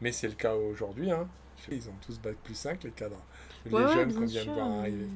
[0.00, 1.10] Mais c'est le cas aujourd'hui.
[1.10, 1.28] Hein.
[1.70, 3.22] Ils ont tous bac plus 5 les cadres.
[3.66, 5.06] Les Ouais, jeunes qu'on vient de voir arriver.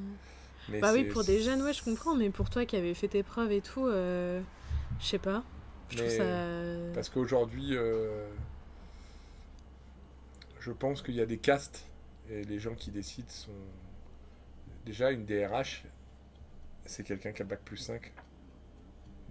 [0.69, 3.07] Mais Bah oui, pour des jeunes, ouais, je comprends, mais pour toi qui avais fait
[3.09, 4.41] tes preuves et tout, euh,
[4.99, 5.43] je sais pas.
[5.89, 6.93] Je trouve Mais- ça.
[6.93, 8.27] Parce qu'aujourd'hui, euh,
[10.59, 11.85] je pense qu'il y a des castes
[12.29, 13.51] et les gens qui décident sont.
[14.85, 15.83] Déjà, une DRH,
[16.87, 18.11] c'est quelqu'un qui a bac plus 5.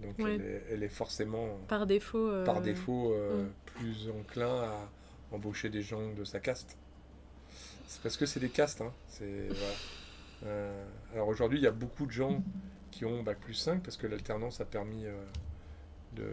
[0.01, 0.35] Donc Ouais.
[0.35, 2.29] elle, est, elle est forcément, Par défaut.
[2.29, 4.89] euh, par défaut, euh, plus enclin à
[5.31, 6.77] embaucher des gens de sa caste.
[7.87, 8.81] C'est parce que c'est des castes.
[8.81, 8.93] Hein.
[9.07, 9.73] C'est, voilà.
[10.45, 12.43] Euh, alors aujourd'hui, il y a beaucoup de gens
[12.91, 15.15] qui ont bac plus 5 parce que l'alternance a permis euh,
[16.15, 16.27] de,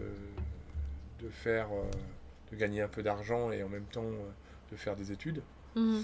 [1.25, 1.89] de faire, euh,
[2.51, 4.29] de gagner un peu d'argent et en même temps euh,
[4.71, 5.41] de faire des études.
[5.77, 6.01] Euh,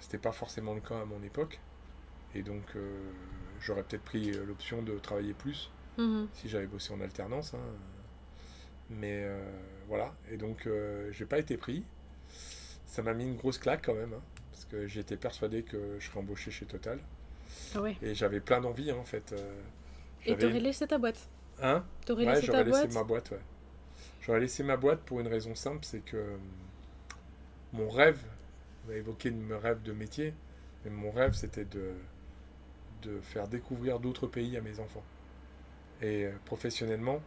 [0.00, 1.60] C'était pas forcément le cas à mon époque.
[2.34, 3.10] Et donc, euh,
[3.62, 6.28] j'aurais peut-être pris euh, l'option de travailler plus Mhm.
[6.34, 7.54] si j'avais bossé en alternance.
[7.54, 7.60] hein.
[8.90, 9.38] Mais euh,
[9.88, 10.14] voilà.
[10.30, 11.84] Et donc, euh, j'ai pas été pris.
[12.86, 14.14] Ça m'a mis une grosse claque quand même.
[14.14, 16.98] hein, parce que j'étais persuadé que je serais embauché chez Total.
[17.74, 17.96] Ah ouais.
[18.02, 19.32] Et j'avais plein d'envie, hein, en fait.
[19.32, 19.62] euh,
[20.26, 21.28] Et t'aurais laissé ta boîte?
[21.62, 21.84] Hein?
[22.06, 22.94] T'aurais Ouais, laissé ta j'aurais laissé boîte?
[22.94, 23.40] ma boîte, ouais.
[24.22, 26.36] J'aurais laissé ma boîte pour une raison simple, c'est que
[27.72, 28.22] mon rêve,
[28.86, 30.34] on a évoqué mon rêve de métier,
[30.84, 31.92] mais mon rêve c'était de,
[33.02, 35.04] de faire découvrir d'autres pays à mes enfants.
[36.00, 37.20] Et euh, professionnellement,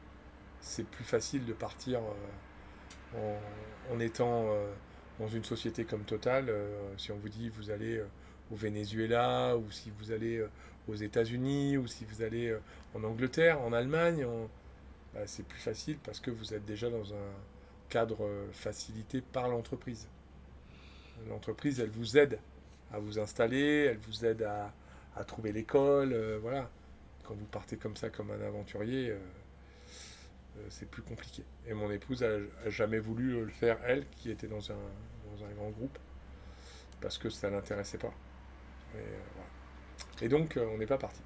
[0.61, 2.01] c'est plus facile de partir
[3.15, 3.37] euh,
[3.91, 4.71] en, étant euh,
[5.19, 6.51] dans une société comme Total.
[6.97, 8.01] si on vous dit vous allez
[8.51, 10.45] au Venezuela, ou si vous allez
[10.87, 12.55] aux États-Unis, ou si vous allez
[12.93, 14.25] en Angleterre, en Allemagne,
[15.13, 17.29] bah, c'est plus facile parce que vous êtes déjà dans un
[17.89, 20.07] cadre facilité par l'entreprise.
[21.29, 22.39] L'entreprise, elle vous aide
[22.91, 24.73] à vous installer, elle vous aide à,
[25.15, 26.69] à trouver l'école, euh, voilà.
[27.23, 29.17] Quand vous partez comme ça, comme un aventurier, euh,
[30.57, 31.43] euh, c'est plus compliqué.
[31.67, 35.45] Et mon épouse a, a jamais voulu le faire, elle, qui était dans un, dans
[35.45, 35.97] un grand groupe,
[36.99, 38.13] parce que ça l'intéressait pas.
[38.95, 39.03] Et,
[39.35, 39.49] voilà.
[40.21, 41.21] Et donc, on n'est pas parti.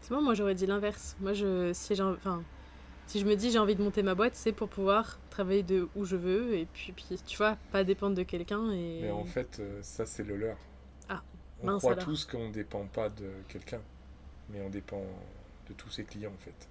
[0.00, 1.16] C'est bon, moi j'aurais dit l'inverse.
[1.20, 2.42] Moi, je, si, j'ai, enfin,
[3.06, 5.88] si je me dis j'ai envie de monter ma boîte, c'est pour pouvoir travailler de
[5.96, 8.70] où je veux et puis, puis tu vois, pas dépendre de quelqu'un.
[8.70, 9.00] Et...
[9.02, 10.56] Mais en fait, ça, c'est le leur.
[11.08, 11.22] Ah,
[11.62, 12.04] on mince croit alors.
[12.04, 13.80] tous qu'on ne dépend pas de quelqu'un,
[14.50, 15.02] mais on dépend
[15.68, 16.68] de tous ses clients, en fait.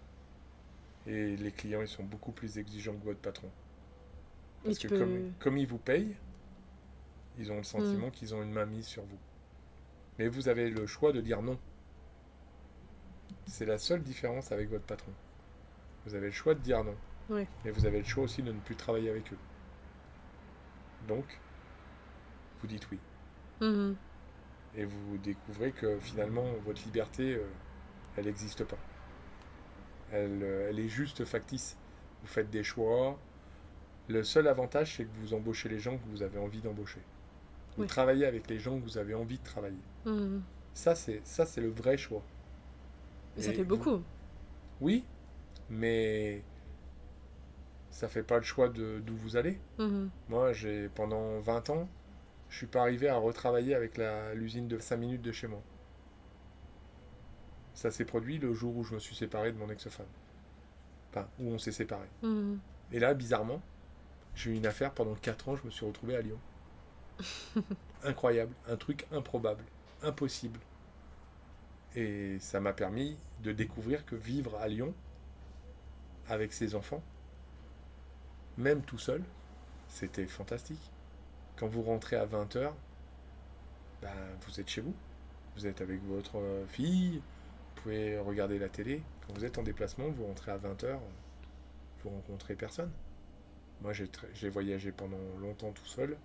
[1.08, 3.50] Et les clients, ils sont beaucoup plus exigeants que votre patron.
[4.64, 6.16] Parce que peux- comme, comme ils vous payent,
[7.38, 9.20] ils ont le sentiment qu'ils ont une main mise sur vous.
[10.20, 11.58] Mais vous avez le choix de dire non.
[13.46, 15.12] C'est la seule différence avec votre patron.
[16.06, 16.96] Vous avez le choix de dire non.
[17.30, 17.48] Ouais.
[17.64, 19.38] Mais vous avez le choix aussi de ne plus travailler avec eux.
[21.08, 21.40] Donc,
[22.62, 23.00] vous dites oui.
[23.62, 23.96] Mhm.
[24.78, 27.44] Et vous découvrez que finalement, votre liberté, euh,
[28.16, 28.78] elle n'existe pas.
[30.12, 31.78] Elle, euh, elle est juste factice.
[32.22, 33.18] Vous faites des choix.
[34.08, 37.02] Le seul avantage, c'est que vous embauchez les gens que vous avez envie d'embaucher.
[37.76, 37.88] Vous Oui.
[37.88, 39.82] travaillez avec les gens que vous avez envie de travailler.
[40.06, 40.42] Mhm.
[40.74, 42.22] Ça, c'est ça, c'est le vrai choix.
[43.36, 44.02] Mais Ça fait vous- beaucoup.
[44.80, 45.04] Oui,
[45.70, 46.42] mais
[47.90, 49.60] ça fait pas le choix de d'où vous allez.
[49.80, 50.10] Mhm.
[50.30, 51.90] Moi, j'ai pendant 20 ans,
[52.50, 54.00] je suis pas arrivé à retravailler avec
[54.34, 55.62] l'usine de 5 minutes de chez moi.
[57.74, 60.08] Ça s'est produit le jour où je me suis séparé de mon ex-femme.
[61.12, 62.10] Enfin, où on s'est séparés.
[62.24, 62.60] Mhm.
[62.92, 63.62] Et là, bizarrement,
[64.36, 66.40] j'ai eu une affaire pendant 4 ans, je me suis retrouvé à Lyon.
[68.04, 69.64] Incroyable, un truc improbable,
[70.02, 70.60] impossible.
[71.96, 74.94] Et ça m'a permis de découvrir que vivre à Lyon,
[76.28, 77.02] avec ses enfants,
[78.58, 79.24] même tout seul,
[79.88, 80.92] c'était fantastique.
[81.58, 82.72] Quand vous rentrez à 20h,
[84.02, 84.10] ben,
[84.46, 84.94] vous êtes chez vous.
[85.56, 89.02] Vous êtes avec votre euh, fille, vous pouvez regarder la télé.
[89.26, 91.00] Quand vous êtes en déplacement, vous rentrez à 20h,
[92.04, 92.92] vous rencontrez personne.
[93.82, 96.18] Moi, j'ai voyagé pendant longtemps tout seul.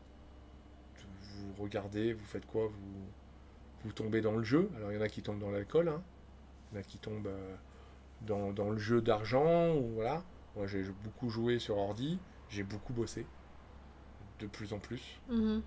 [0.97, 2.71] Vous regardez, vous faites quoi?
[3.85, 4.71] Vous, tombez dans le jeu.
[4.77, 6.03] Alors, il y en a qui tombent dans l'alcool, hein.
[6.71, 7.57] il y en a qui tombent euh,
[8.53, 9.75] dans, le jeu d'argent.
[10.57, 12.19] Moi, j'ai beaucoup joué sur ordi,
[12.49, 13.27] j'ai beaucoup bossé,
[14.41, 15.21] de plus en plus.
[15.29, 15.63] Mhm.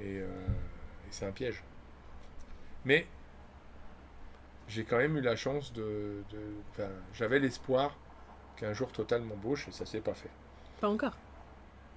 [0.00, 1.62] Et, euh, et c'est un piège.
[2.84, 3.06] Mais
[4.68, 6.22] j'ai quand même eu la chance de.
[7.14, 7.96] J'avais l'espoir
[8.56, 10.30] qu'un jour Total m'embauche et ça s'est pas fait.
[10.80, 11.16] Pas encore.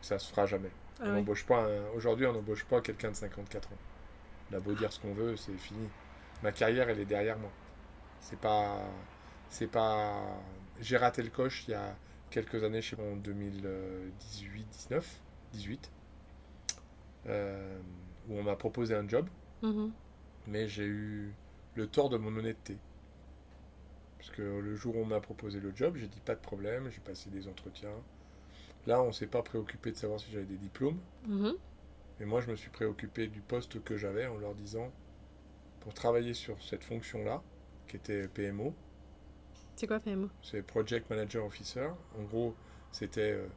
[0.02, 0.72] Ça se fera jamais.
[1.00, 1.44] Ah on oui.
[1.48, 3.78] pas Aujourd'hui, on n'embauche pas quelqu'un de 54 ans.
[4.52, 5.88] On a beau dire ce qu'on veut, c'est fini.
[6.42, 7.52] Ma carrière, elle est derrière moi.
[8.20, 8.82] C'est pas.
[9.50, 10.22] C'est pas.
[10.82, 11.96] J'ai raté le coche il y a
[12.30, 15.20] quelques années, je sais pas, en 2018, 19,
[15.54, 15.92] 18,
[17.28, 17.80] euh,
[18.30, 19.28] où on m'a proposé un job,
[19.62, 19.92] Mhm.
[20.48, 21.34] mais j'ai eu
[21.76, 22.78] le tort de mon honnêteté.
[24.18, 26.90] Parce que le jour où on m'a proposé le job, j'ai dit pas de problème,
[26.90, 27.92] j'ai passé des entretiens.
[28.88, 31.00] Là, on s'est pas préoccupé de savoir si j'avais des diplômes.
[31.28, 31.54] Mhm.
[32.20, 34.92] Mais moi, je me suis préoccupé du poste que j'avais en leur disant,
[35.82, 37.42] pour travailler sur cette fonction-là,
[37.88, 38.74] qui était PMO,
[39.76, 41.90] C'est quoi PMO c'est Project Manager Officer.
[42.18, 42.54] En gros,
[42.92, 43.48] c'était euh,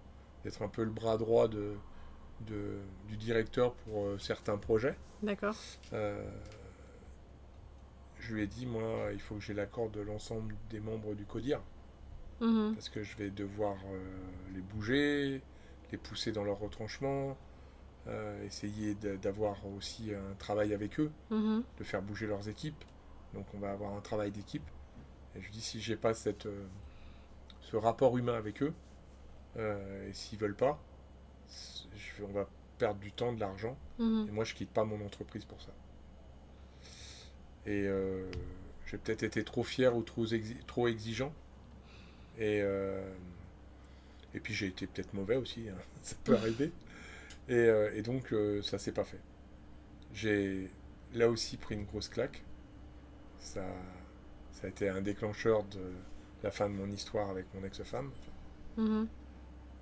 [0.46, 1.74] d'être un peu le bras droit de,
[2.42, 2.78] de-
[3.08, 4.96] du directeur pour euh, certains projets.
[5.24, 5.56] D'accord.
[5.92, 6.22] Euh,
[8.20, 11.24] je lui ai dit, moi, il faut que j'ai l'accord de l'ensemble des membres du
[11.24, 11.60] CODIR,
[12.40, 12.74] Mhm.
[12.74, 13.98] parce que je vais devoir euh,
[14.54, 15.42] les bouger,
[15.90, 17.36] les pousser dans leur retranchement,
[18.06, 21.10] euh, essayer d'avoir aussi un travail avec eux.
[21.30, 21.64] Mhm.
[21.78, 22.84] de faire bouger leurs équipes.
[23.34, 24.62] Donc on va avoir un travail d'équipe.
[25.34, 26.66] Et je dis si j'ai pas cette, euh,
[27.62, 28.72] ce rapport humain avec eux,
[29.58, 30.78] et s'ils veulent pas,
[31.96, 33.76] je on va perdre du temps, de l'argent.
[33.98, 34.26] Mhm.
[34.28, 35.72] Et moi je quitte pas mon entreprise pour ça.
[37.66, 38.24] Et euh,
[38.86, 41.32] j'ai peut-être été trop fier ou trop, exi- trop exigeant.
[42.38, 43.02] Et, euh,
[44.34, 45.74] et puis j'ai été peut-être mauvais aussi, hein.
[46.02, 46.70] ça peut arriver.
[47.48, 49.20] Et, euh, et donc euh, ça s'est pas fait.
[50.14, 50.68] J'ai
[51.14, 52.42] là aussi pris une grosse claque.
[53.38, 53.64] Ça,
[54.52, 55.80] ça a été un déclencheur de
[56.42, 58.10] la fin de mon histoire avec mon ex-femme.
[58.76, 59.08] Mhm.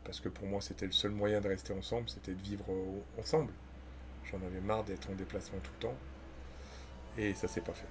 [0.04, 3.20] Parce que pour moi, c'était le seul moyen de rester ensemble, c'était de vivre euh,
[3.20, 3.52] ensemble.
[4.30, 5.94] J'en avais marre d'être en déplacement tout le temps.
[7.16, 7.86] Et ça s'est pas fait.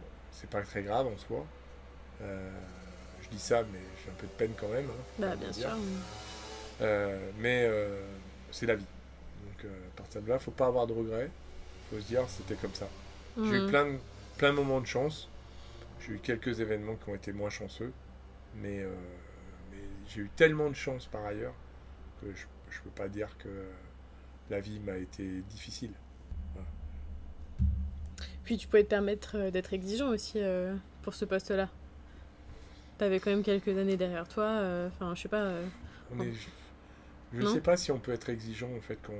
[0.00, 1.44] Bon, c'est pas très grave en soi.
[2.22, 2.50] Euh,
[3.22, 4.86] je dis ça, mais j'ai un peu de peine quand même.
[4.88, 5.70] hein, Bah bien sûr.
[6.80, 8.00] Euh, mais euh,
[8.50, 8.86] c'est la vie.
[9.44, 11.30] Donc à partir de là, faut pas avoir de regrets.
[11.90, 12.88] faut se dire c'était comme ça.
[13.44, 13.66] J'ai eu Mhm.
[13.68, 13.98] plein de,
[14.38, 15.28] plein de moments de chance.
[16.00, 17.92] J'ai eu quelques événements qui ont été moins chanceux.
[18.56, 18.82] Mais,
[19.70, 21.54] mais j'ai eu tellement de chance par ailleurs
[22.20, 22.46] que je
[22.78, 23.48] ne peux pas dire que
[24.50, 25.94] la vie m'a été difficile.
[28.44, 31.68] Puis tu pouvais te permettre euh, d'être exigeant aussi euh, pour ce poste-là.
[32.98, 34.44] T'avais quand même quelques années derrière toi.
[34.44, 35.42] euh, Enfin, je sais pas.
[35.42, 35.66] euh,
[36.12, 36.34] On est-
[37.32, 39.14] je ne sais pas si on peut être exigeant en fait quand,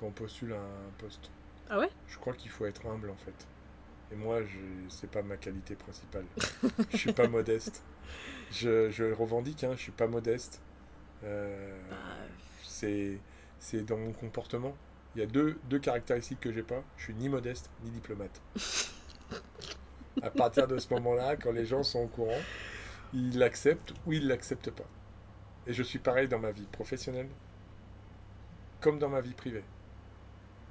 [0.00, 1.30] quand on postule un poste.
[1.70, 1.90] Ah ouais?
[2.08, 3.48] Je crois qu'il faut être humble en fait.
[4.12, 6.26] Et moi, je c'est pas ma qualité principale.
[6.92, 7.82] je suis pas modeste.
[8.50, 10.60] Je, je le revendique, hein, je suis pas modeste.
[11.24, 11.96] Euh, Bah,
[13.58, 14.76] c'est dans mon comportement.
[15.14, 16.82] Il y a deux, deux caractéristiques que j'ai pas.
[16.96, 18.40] Je suis ni modeste ni diplomate.
[20.22, 22.40] à partir de ce moment-là, quand les gens sont au courant,
[23.12, 24.86] ils l'acceptent ou ils l'acceptent pas.
[25.66, 27.28] Et je suis pareil dans ma vie professionnelle
[28.80, 29.64] comme dans ma vie privée.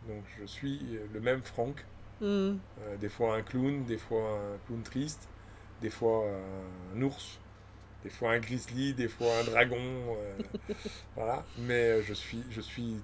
[0.07, 0.79] Donc je suis
[1.13, 1.85] le même Franck,
[2.21, 2.25] hmm.
[2.25, 2.57] euh,
[2.99, 5.27] des fois un clown, des fois un clown triste,
[5.81, 6.25] des fois
[6.95, 7.39] un ours,
[8.03, 9.77] des fois un grizzly, des fois un dragon,
[10.17, 10.37] euh,
[11.15, 11.45] voilà.
[11.57, 13.03] Mais euh, je suis, je suis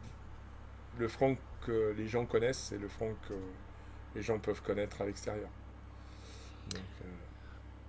[0.97, 3.33] le Franck que les gens connaissent, c'est le Franck que
[4.15, 5.49] les gens peuvent connaître à l'extérieur.
[6.75, 6.79] Euh,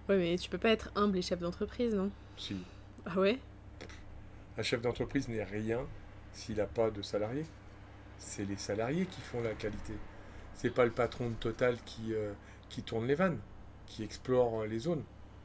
[0.08, 2.10] Ouais, mais tu peux pas être humble et chef d'entreprise, non?
[2.36, 2.66] Si
[3.06, 3.40] Ah ouais?
[4.56, 5.86] Un chef d'entreprise n'est rien
[6.32, 7.46] s'il n'a pas de salariés.
[8.18, 9.94] C'est les salariés qui font la qualité.
[10.54, 12.34] C'est pas le patron de Total qui, euh,
[12.68, 13.40] qui tourne les vannes,
[13.86, 15.02] qui explore euh, les zones.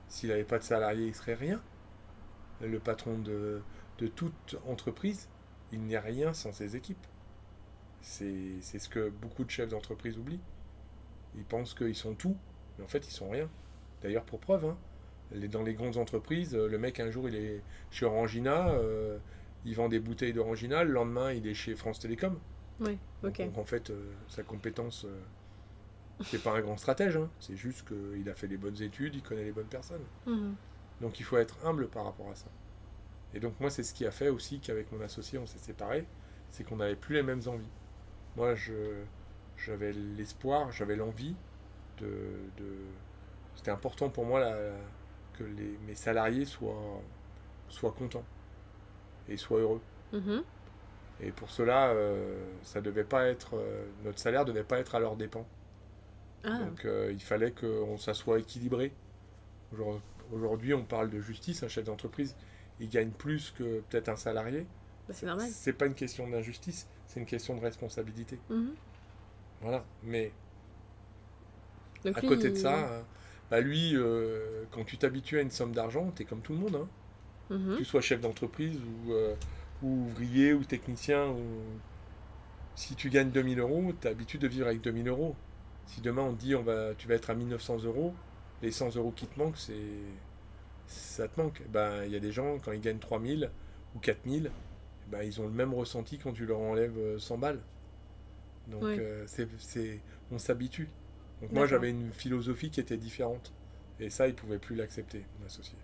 [0.08, 1.62] S'il n'avait pas de salariés, il serait rien.
[2.62, 3.62] Le patron de,
[4.00, 5.30] de toute entreprise,
[5.72, 7.06] il n'est rien sans ses équipes.
[8.02, 10.42] C'est ce que beaucoup de chefs d'entreprise oublient.
[11.36, 12.36] Ils pensent qu'ils sont tout,
[12.78, 13.50] mais en fait, ils sont rien.
[14.02, 14.78] D'ailleurs, pour preuve, hein,
[15.52, 19.20] dans les grandes entreprises, euh, le mec, un jour, il est chez Orangina, euh,
[19.66, 22.40] il vend des bouteilles d'Orangina, le lendemain, il est chez France Télécom.
[22.80, 23.46] Donc, ok.
[23.46, 25.20] Donc, en fait, euh, sa compétence, euh,
[26.24, 27.30] c'est pas un grand stratège, hein.
[27.40, 30.04] c'est juste qu'il a fait les bonnes études, il connaît les bonnes personnes.
[30.26, 30.56] Mhm.
[31.02, 32.48] Donc il faut être humble par rapport à ça.
[33.34, 36.06] Et donc moi, c'est ce qui a fait aussi qu'avec mon associé, on s'est séparés,
[36.52, 37.70] c'est qu'on n'avait plus les mêmes envies.
[38.36, 38.54] Moi,
[39.58, 41.36] j'avais l'espoir, j'avais l'envie
[42.00, 42.08] de,
[42.58, 42.66] de...
[43.56, 44.74] C'était important pour moi la-
[45.38, 47.02] que les, mes salariés soient,
[47.70, 48.26] soient contents
[49.28, 49.82] et soient heureux.
[50.14, 50.44] Mhm.
[51.22, 55.00] Et pour cela, euh, ça devait pas être, euh, notre salaire devait pas être à
[55.00, 55.46] leur dépens.
[56.44, 58.92] Ah, Donc euh, il fallait que ça soit équilibré.
[59.74, 61.64] Aujourd- Aujourd'hui, on parle de justice.
[61.64, 62.36] Un chef d'entreprise,
[62.80, 64.68] il gagne plus que peut-être un salarié.
[65.08, 65.50] bah, c'est normal.
[65.52, 68.40] C'est pas une question d'injustice, c'est une question de responsabilité.
[68.50, 68.76] Mhm.
[69.62, 69.86] Voilà.
[70.04, 70.32] Mais
[72.06, 73.02] Donc à lui, côté de il- ça, euh,
[73.52, 76.60] bah lui, euh, quand tu t'habitues à une somme d'argent, tu es comme tout le
[76.60, 76.76] monde.
[76.76, 76.88] Hein.
[77.50, 77.72] Mhm.
[77.74, 79.36] Que tu sois chef d'entreprise ou, euh,
[79.82, 81.28] ou ouvrier ou technicien.
[81.30, 81.82] Ou...
[82.76, 85.36] Si tu gagnes 2000 euros, tu as l'habitude de vivre avec 2000 euros.
[85.90, 88.14] Si demain on te dit on va, tu vas être à 1900 euros,
[88.62, 89.74] les 100 euros qui te manquent, c'est
[90.86, 91.62] ça te manque.
[91.70, 93.50] Ben, il y a des gens, quand ils gagnent 3000
[93.96, 94.52] ou 4000,
[95.08, 97.60] ben, ils ont le même ressenti quand tu leur enlèves 100 balles.
[98.68, 100.00] Donc, euh, c'est,
[100.32, 100.90] on s'habitue.
[101.42, 103.54] Donc, moi, j'avais une philosophie qui était différente.
[104.00, 105.78] Et ça, ils ne pouvaient plus l'accepter, mon associé.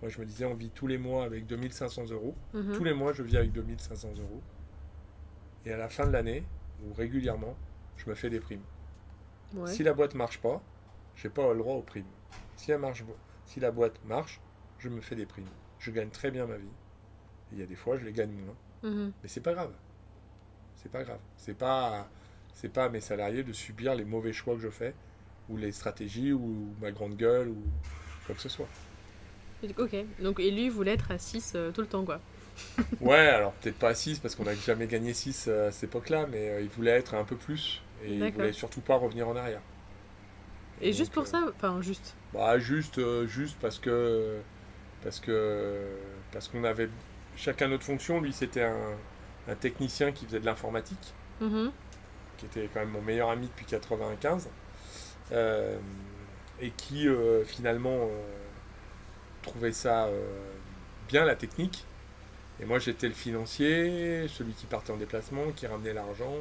[0.00, 2.34] Moi, je me disais, on vit tous les mois avec 2500 euros.
[2.54, 2.72] Mhm.
[2.74, 4.40] Tous les mois, je vis avec 2500 euros.
[5.64, 6.44] Et à la fin de l'année,
[6.84, 7.56] ou régulièrement,
[7.96, 8.62] je me fais des primes.
[9.66, 10.62] Si la boîte marche pas,
[11.16, 12.04] j'ai pas le droit aux primes.
[12.56, 13.04] Si, elle marche,
[13.44, 14.40] si la boîte marche,
[14.78, 15.48] je me fais des primes.
[15.78, 16.64] Je gagne très bien ma vie.
[17.52, 18.90] Il y a des fois, je les gagne moins.
[18.90, 19.12] Mhm.
[19.22, 19.72] Mais c'est pas grave.
[20.76, 21.20] C'est pas grave.
[21.36, 22.08] C'est pas,
[22.54, 24.94] c'est pas à mes salariés de subir les mauvais choix que je fais,
[25.48, 27.62] ou les stratégies, ou ma grande gueule, ou
[28.26, 28.68] quoi que ce soit.
[29.78, 29.94] Ok.
[30.20, 32.20] Donc, et lui voulait être à 6 euh, tout le temps, quoi.
[33.00, 35.84] ouais, alors peut-être pas à 6 parce qu'on n'a jamais gagné 6 euh, à cette
[35.84, 39.28] époque-là, mais euh, il voulait être un peu plus et il voulait surtout pas revenir
[39.28, 39.60] en arrière.
[40.80, 42.14] Et juste pour ça, enfin juste.
[42.32, 44.38] Bah juste, juste parce que
[45.02, 45.80] parce que
[46.32, 46.88] parce qu'on avait
[47.36, 48.20] chacun notre fonction.
[48.20, 48.96] Lui, c'était un,
[49.48, 51.70] un, technicien qui faisait de l'informatique, mm-hmm.
[52.38, 54.48] qui était quand même mon meilleur ami depuis 95,
[56.60, 57.06] et qui
[57.46, 58.08] finalement
[59.42, 60.08] trouvait ça
[61.08, 61.84] bien la technique
[62.62, 66.32] et moi, j'étais le financier, celui qui partait en déplacement, qui ramenait l'argent.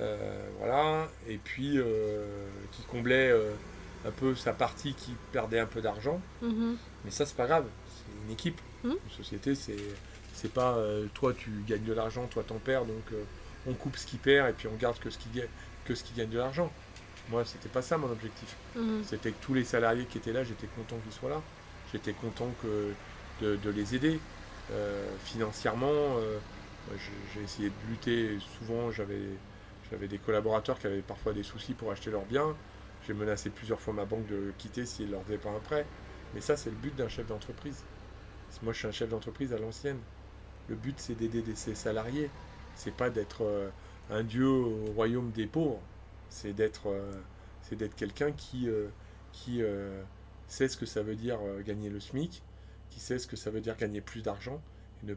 [0.00, 1.08] Euh, voilà.
[1.28, 2.24] Et puis, euh,
[2.72, 3.52] qui comblait euh,
[4.06, 6.20] un peu sa partie qui perdait un peu d'argent.
[6.40, 6.76] Mhm.
[7.04, 7.66] Mais ça, c'est pas grave.
[7.88, 8.60] C'est une équipe.
[8.84, 8.92] Mhm.
[8.92, 9.76] Une société, c'est.
[10.34, 10.78] C'est pas
[11.12, 13.12] toi tu gagnes de l'argent, toi t'en perds, donc
[13.68, 15.28] on coupe ce qui perd et puis on garde que ce qui,
[15.84, 16.72] que ce qui gagne de l'argent.
[17.30, 18.56] Moi, c'était pas ça mon objectif.
[18.74, 19.04] Mhm.
[19.04, 21.40] C'était que tous les salariés qui étaient là, j'étais content qu'ils soient là.
[21.92, 22.92] J'étais content que,
[23.44, 24.18] de, de les aider.
[24.70, 26.38] Euh, financièrement, euh,
[27.34, 28.38] j'ai essayé de lutter.
[28.58, 29.20] Souvent, j'avais
[29.92, 32.56] j'avais des collaborateurs qui avaient parfois des soucis pour acheter leurs biens.
[33.06, 35.84] J'ai menacé plusieurs fois ma banque de quitter s'ils ne leur faisaient pas un prêt.
[36.34, 37.84] Mais ça, c'est le but d'un chef d'entreprise.
[38.62, 39.98] Moi, je suis un chef d'entreprise à l'ancienne.
[40.68, 42.30] Le but, c'est d'aider ses salariés.
[42.74, 43.68] C'est pas d'être euh,
[44.10, 45.80] un dieu au royaume des pauvres.
[46.30, 46.88] C'est d'être
[47.70, 48.68] d'être quelqu'un qui,
[49.32, 49.62] qui
[50.46, 52.42] sait ce que ça veut dire gagner le SMIC,
[52.90, 54.60] qui sait ce que ça veut dire gagner plus d'argent
[55.02, 55.14] et ne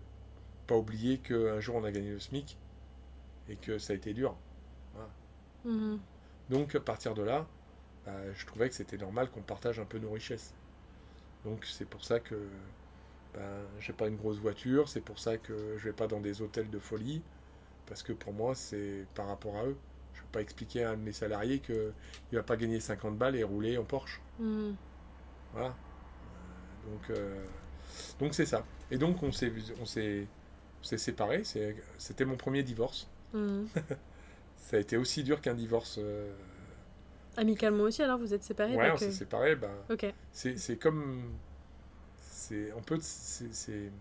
[0.68, 2.58] pas oublier qu'un jour on a gagné le SMIC
[3.50, 4.36] et que ça a été dur.
[5.66, 6.00] Mhm.
[6.50, 7.46] Donc à partir de là,
[8.06, 10.54] bah, je trouvais que c'était normal qu'on partage un peu nos richesses.
[11.44, 12.36] Donc c'est pour ça que
[13.34, 13.42] bah,
[13.80, 16.70] j'ai pas une grosse voiture, c'est pour ça que je vais pas dans des hôtels
[16.70, 17.22] de folie,
[17.88, 19.78] parce que pour moi c'est par rapport à eux.
[20.14, 21.76] Je ne vais pas expliquer à un de mes salariés qu'il
[22.32, 24.22] ne va pas gagner 50 balles et rouler en Porsche.
[24.40, 24.76] Mhm.
[25.54, 25.76] Voilà.
[26.90, 27.44] Donc, euh,
[28.20, 28.64] donc c'est ça.
[28.92, 29.52] Et donc on s'est,
[29.82, 30.28] on s'est,
[30.82, 31.44] séparés.
[31.98, 33.08] c'était mon premier divorce.
[33.34, 33.68] Mhm.
[34.66, 36.00] ça a été aussi dur qu'un divorce.
[36.02, 36.32] Euh,
[37.38, 39.56] Amicalement aussi, alors vous êtes séparés Ouais, on s'est séparés.
[39.56, 39.70] Ben,
[40.32, 41.34] c'est, comme.
[42.18, 43.92] C'est, c'est,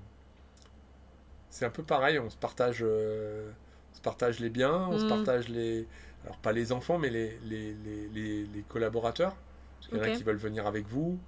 [1.50, 2.18] c'est un peu pareil.
[2.18, 3.50] On se partage, euh,
[3.92, 5.10] on se partage les biens, on se mhm.
[5.10, 5.86] partage les.
[6.24, 9.36] Alors pas les enfants, mais les, les, les, les, collaborateurs.
[9.76, 11.18] Parce qu'il y en a qui veulent venir avec vous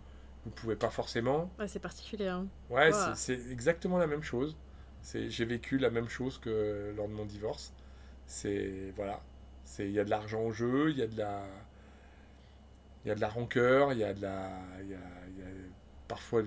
[0.46, 1.50] vous pouvez pas forcément.
[1.66, 2.28] c'est particulier.
[2.28, 2.46] Hein.
[2.70, 4.56] Ouais, c'est exactement la même chose.
[5.12, 7.74] J'ai vécu la même chose que lors de mon divorce.
[8.26, 9.20] C'est voilà,
[9.64, 11.42] c'est il y a de l'argent au jeu, il y a de la
[13.04, 14.50] il y a de la rancœur, il y a de la
[14.82, 14.98] il y a,
[16.08, 16.42] parfois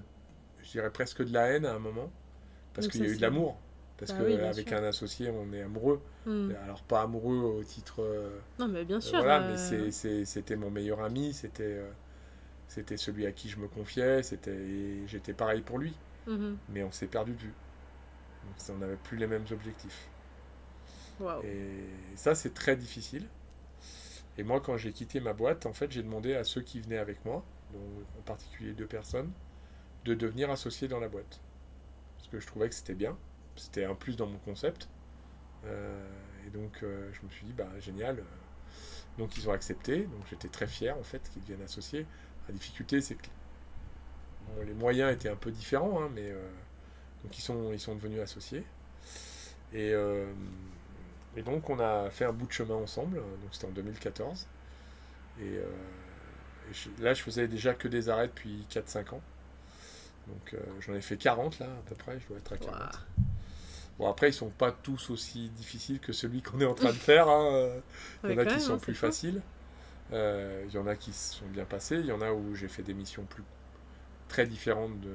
[0.62, 2.12] je dirais presque de la haine à un moment
[2.74, 3.58] parce qu'il y a eu de l'amour
[3.98, 6.52] parce bah qu'avec un associé on est amoureux hmm.
[6.64, 8.02] alors pas amoureux au titre
[8.58, 10.24] non mais bien sûr voilà mais euh.
[10.24, 11.90] c'était mon meilleur ami c'était euh,
[12.70, 15.94] c'était celui à qui je me confiais, c'était j'étais pareil pour lui.
[16.28, 16.58] Mhm.
[16.70, 17.54] Mais on s'est perdu de vue.
[18.46, 20.08] Donc, on n'avait plus les mêmes objectifs.
[21.44, 23.28] Et ça, c'est très difficile.
[24.38, 26.98] Et moi, quand j'ai quitté ma boîte, en fait, j'ai demandé à ceux qui venaient
[26.98, 27.44] avec moi,
[28.18, 29.32] en particulier deux personnes,
[30.06, 31.42] de devenir associés dans la boîte.
[32.18, 33.18] Parce que je trouvais que c'était bien.
[33.56, 34.88] C'était un plus dans mon concept.
[35.66, 36.08] Euh,
[36.48, 38.24] et donc, euh, je me suis dit, bah, génial.
[39.18, 40.04] Donc, ils ont accepté.
[40.04, 42.06] Donc, j'étais très fier, en fait, qu'ils deviennent associés.
[42.48, 43.28] La difficulté, c'est que
[44.66, 46.50] les moyens étaient un peu différents, hein, mais euh,
[47.24, 48.64] donc ils sont, ils sont devenus associés.
[49.74, 49.94] Et,
[51.36, 54.48] et, donc on a fait un bout de chemin ensemble, donc c'était en 2014.
[55.42, 55.64] Et, euh,
[57.00, 59.22] là, je faisais déjà que des arrêts depuis 4-5 ans.
[60.28, 63.08] Donc j'en ai fait 40 là, à peu près, je dois être à 40.
[63.98, 66.98] Bon, après, ils sont pas tous aussi difficiles que celui qu'on est en train de
[66.98, 67.28] faire.
[67.28, 67.72] Hein.
[68.24, 69.42] Il y en a qui sont hein, plus faciles.
[70.12, 72.56] Euh, il y en a qui se sont bien passés, il y en a où
[72.56, 73.44] j'ai fait des missions plus
[74.28, 75.12] très différentes de,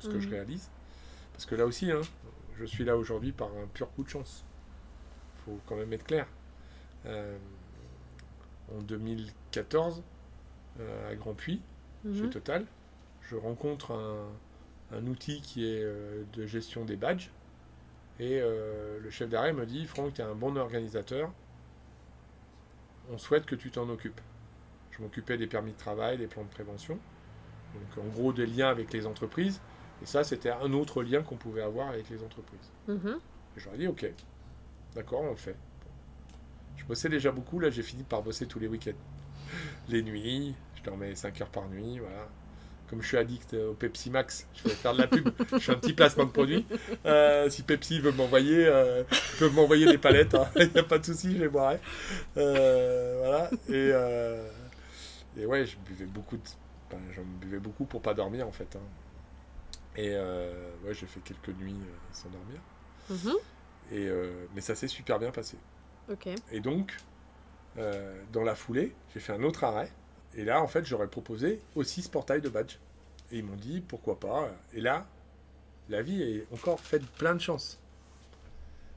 [0.00, 0.34] ce que je mhm.
[0.34, 0.70] réalise.
[1.32, 2.00] Parce que là aussi, hein,
[2.58, 4.44] je suis là aujourd'hui par un pur coup de chance.
[5.44, 6.26] Faut quand même être clair.
[7.06, 7.36] Euh,
[8.74, 10.02] en 2014
[10.80, 11.60] euh, à Grand Puy,
[12.04, 12.30] chez Mhm.
[12.30, 12.66] Total.
[13.22, 14.26] Je rencontre un,
[14.96, 17.30] un outil qui est euh, de gestion des badges.
[18.20, 21.32] Et le chef d'arrêt me dit Franck, tu es un bon organisateur.
[23.10, 24.20] On souhaite que tu t'en occupes.
[24.92, 26.96] Je m'occupais des permis de travail, des plans de prévention.
[27.74, 29.60] Donc en gros des liens avec les entreprises.
[30.00, 32.70] Et ça, c'était un autre lien qu'on pouvait avoir avec les entreprises.
[32.86, 33.18] Mhm.
[33.56, 34.06] Et je leur ai dit, ok,
[34.94, 35.56] d'accord, on le fait.
[36.76, 38.92] Je bossais déjà beaucoup, là j'ai fini par bosser tous les week-ends.
[39.88, 42.28] Les nuits, je dormais 5 heures par nuit, voilà.
[42.88, 45.72] Comme je suis addict au Pepsi Max, je vais faire de la pub, je fais
[45.72, 46.66] un petit placement de produit.
[47.06, 49.04] Euh, si Pepsi veut m'envoyer, euh,
[49.38, 50.46] peuvent m'envoyer des palettes, hein.
[50.56, 51.80] il n'y a pas de souci, je les boirai.
[52.36, 54.48] Euh, voilà, et, euh,
[55.38, 56.42] et ouais, je buvais beaucoup, de...
[56.88, 58.76] enfin, j'en buvais beaucoup pour pas dormir en fait.
[58.76, 58.80] hein.
[59.96, 60.52] Et euh,
[60.84, 62.60] ouais, j'ai fait quelques nuits euh, sans dormir.
[63.08, 63.38] Mhm.
[63.92, 65.56] Et, euh, mais ça s'est super bien passé.
[66.52, 66.96] Et donc,
[67.78, 69.90] euh, dans la foulée, j'ai fait un autre arrêt.
[70.34, 72.76] Et là, en fait, j'aurais proposé aussi ce portail de badge.
[73.30, 74.50] Et ils m'ont dit, pourquoi pas.
[74.72, 75.06] Et là,
[75.88, 77.78] la vie est encore faite plein de chances.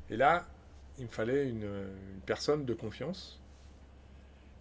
[0.09, 0.47] Et là,
[0.97, 3.39] il me fallait une, une personne de confiance.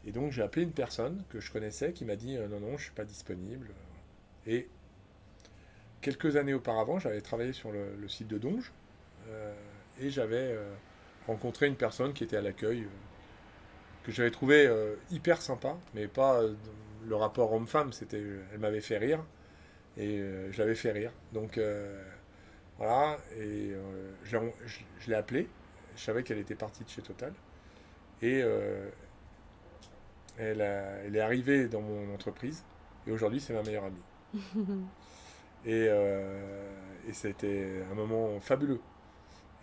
[0.06, 2.68] Et donc, j'ai appelé une personne que je connaissais qui m'a dit, euh, non, non,
[2.68, 3.70] je ne suis pas disponible.
[4.46, 4.68] Et
[6.00, 8.72] quelques années auparavant, j'avais travaillé sur le, le site de Donge.
[9.28, 9.54] euh,
[10.00, 10.74] et j'avais euh,
[11.26, 12.88] rencontré une personne qui était à l'accueil, euh,
[14.04, 16.40] que j'avais trouvé euh, hyper sympa, mais pas
[17.06, 18.22] le rapport homme-femme, c'était,
[18.52, 19.24] elle m'avait fait rire,
[19.96, 20.18] et
[20.50, 21.12] je l'avais fait rire.
[21.32, 21.58] Donc
[22.78, 23.72] voilà, et
[24.24, 25.48] je, l'ai- je- je l'ai appelée,
[25.96, 27.32] je savais qu'elle était partie de chez Total,
[28.22, 28.42] et
[30.38, 32.64] elle, a- elle est arrivée dans mon entreprise,
[33.06, 34.02] et aujourd'hui c'est ma meilleure amie.
[35.64, 35.86] Et,
[37.08, 38.80] et c'était un moment fabuleux.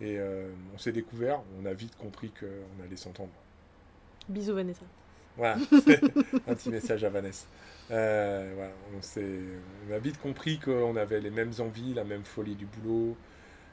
[0.00, 3.32] Et euh, on s'est découvert, on a vite compris qu'on allait s'entendre.
[4.28, 4.86] Bisous Vanessa.
[5.36, 5.56] Voilà,
[6.46, 7.46] un petit message à Vanessa.
[7.90, 9.40] Euh, voilà, on, s'est-
[9.88, 13.16] on a vite compris qu'on avait les mêmes envies, la même folie du boulot,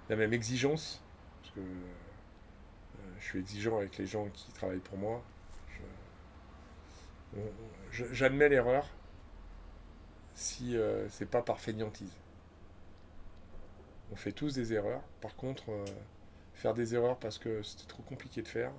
[0.10, 1.04] la même exigence.
[1.42, 1.64] Parce que euh,
[3.20, 5.24] je suis exigeant avec les gens qui travaillent pour moi.
[7.92, 8.86] J'admets l'erreur
[10.36, 10.76] si
[11.10, 12.12] c'est pas par fainéantise.
[14.12, 15.02] On fait tous des erreurs.
[15.22, 15.86] Par contre, euh,
[16.62, 18.72] faire des erreurs parce que c'était trop compliqué de faire,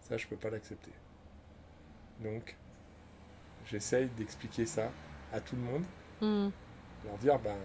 [0.00, 0.90] ça je peux pas l'accepter.
[2.20, 2.56] Donc,
[3.66, 4.90] j'essaye d'expliquer ça
[5.32, 5.84] à tout le monde,
[6.20, 6.50] Mhm.
[7.04, 7.56] leur dire, ben,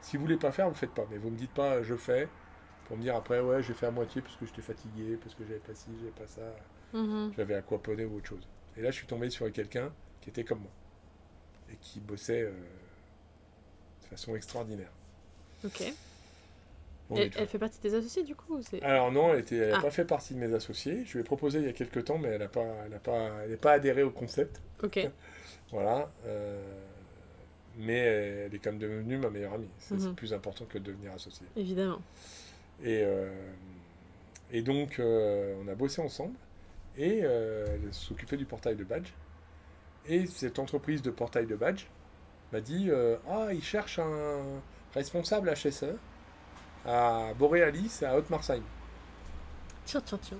[0.00, 1.06] si vous voulez pas faire, vous faites pas.
[1.10, 2.28] Mais vous me dites pas, je fais,
[2.86, 5.44] pour me dire après, ouais, j'ai fait à moitié parce que j'étais fatigué, parce que
[5.44, 6.54] j'avais pas ci, j'avais pas ça,
[6.92, 7.32] Mhm.
[7.36, 8.46] j'avais aquaponé ou autre chose.
[8.76, 10.70] Et là, je suis tombé sur quelqu'un qui était comme moi
[11.70, 12.52] et qui bossait euh,
[14.02, 14.90] de façon extraordinaire.
[15.64, 15.82] Ok.
[17.08, 18.58] Bon, elle, fait partie des associés du coup.
[18.82, 19.80] Alors non, elle n'a Ah.
[19.80, 21.04] pas fait partie de mes associés.
[21.04, 22.98] Je lui ai proposé il y a quelques temps, mais elle n'a pas, elle a
[22.98, 24.60] pas, elle n'est pas adhéré au concept.
[24.82, 24.98] Ok.
[25.72, 26.10] Voilà.
[26.26, 26.62] euh,
[27.78, 29.68] mais elle est quand même devenue ma meilleure amie.
[29.78, 30.14] C'est Mhm.
[30.14, 31.44] plus important que de devenir associé.
[31.56, 32.00] Évidemment.
[32.82, 33.30] Et, euh,
[34.50, 36.34] et donc, euh, on a bossé ensemble.
[36.96, 39.10] Et elle s'occupait du portail de badge.
[40.08, 41.84] Et cette entreprise de portail de badge
[42.52, 42.90] m'a dit
[43.28, 44.40] Ah, ils cherchent un
[44.94, 45.84] responsable HSE
[46.86, 48.62] à Borealis et à Haute-Marseigne.
[49.84, 50.38] Tiens, tiens, tiens.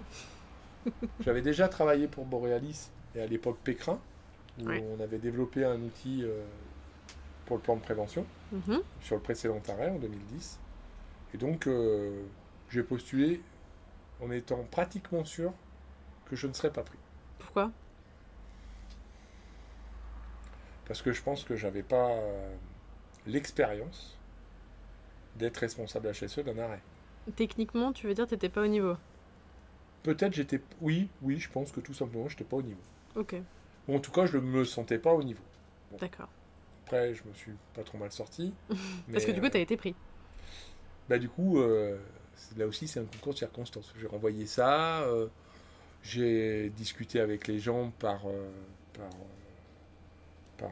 [1.21, 3.99] J'avais déjà travaillé pour Borealis et à l'époque Pécrin,
[4.61, 4.85] où Ouais.
[4.97, 6.45] on avait développé un outil euh,
[7.47, 8.81] pour le plan de prévention Mhm.
[9.01, 10.59] sur le précédent arrêt en 2010.
[11.35, 12.23] Et donc, euh,
[12.71, 13.41] j'ai postulé
[14.23, 15.53] en étant pratiquement sûr
[16.31, 16.99] que je ne serais pas pris.
[17.39, 17.71] Pourquoi?
[20.87, 22.55] Parce que je pense que j'avais pas euh,
[23.27, 24.17] l'expérience
[25.39, 26.81] d'être responsable HSE d'un arrêt.
[27.35, 28.97] Techniquement, tu veux dire que t'étais pas au niveau
[30.03, 30.61] Peut-être j'étais.
[30.81, 32.81] Oui, oui, je pense que tout simplement, je n'étais pas au niveau.
[33.17, 33.35] Ok,
[33.89, 35.43] Ou en tout cas, je ne me sentais pas au niveau.
[35.99, 36.29] d'accord.
[36.85, 38.55] Après, je me suis pas trop mal sorti.
[39.13, 39.97] Parce que du coup, euh, t'as été pris.
[41.09, 41.99] Bah du coup, euh,
[42.57, 43.93] là aussi c'est un concours de circonstances.
[43.99, 45.29] J'ai renvoyé ça, euh,
[46.03, 48.51] j'ai discuté avec les gens par, euh,
[48.93, 49.11] par,
[50.59, 50.71] par,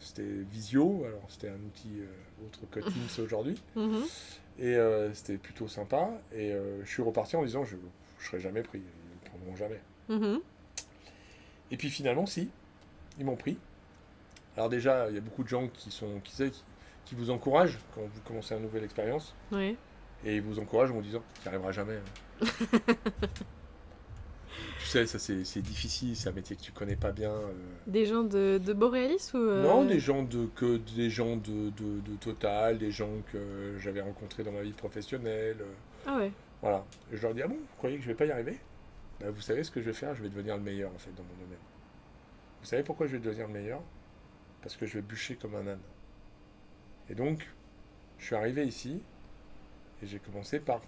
[0.00, 4.02] c'était Visio, alors c'était un outil euh, autre que Teams aujourd'hui, Mhm.
[4.58, 6.10] et euh, c'était plutôt sympa.
[6.32, 7.80] Et euh, je suis reparti en disant je ne
[8.20, 9.80] serai jamais pris, ils ne me prendront jamais.
[10.08, 10.40] Mhm.
[11.70, 12.48] Et puis finalement, si,
[13.18, 13.58] ils m'ont pris.
[14.56, 16.62] Alors déjà, il y a beaucoup de gens qui sont qui, sait, qui,
[17.04, 19.34] qui vous encouragent quand vous commencez une nouvelle expérience.
[19.52, 19.76] Oui.
[20.24, 21.98] Et ils vous encouragent en vous disant Tu n'y arriveras jamais.
[24.86, 27.30] tu sais, ça c'est difficile, c'est un métier que tu connais pas bien.
[27.32, 27.52] euh.
[27.86, 29.38] Des gens de, de Borealis ou.
[29.38, 33.76] euh, Non, des gens de que des gens de, de, de Total, des gens que
[33.78, 35.58] j'avais rencontrés dans ma vie professionnelle.
[35.60, 35.74] euh,
[36.06, 36.30] Ah ouais.
[36.62, 36.84] voilà.
[37.12, 38.58] Et je leur dis Ah bon, vous croyez que je vais pas y arriver?
[39.20, 41.10] Bah, Vous savez ce que je vais faire Je vais devenir le meilleur en fait
[41.16, 41.58] dans mon domaine.
[42.60, 43.82] vous savez pourquoi je vais devenir le meilleur?
[44.62, 45.80] Parce que je vais bûcher comme un âne.
[47.08, 47.48] Et donc,
[48.18, 49.00] je suis arrivé ici
[50.02, 50.80] et j'ai commencé par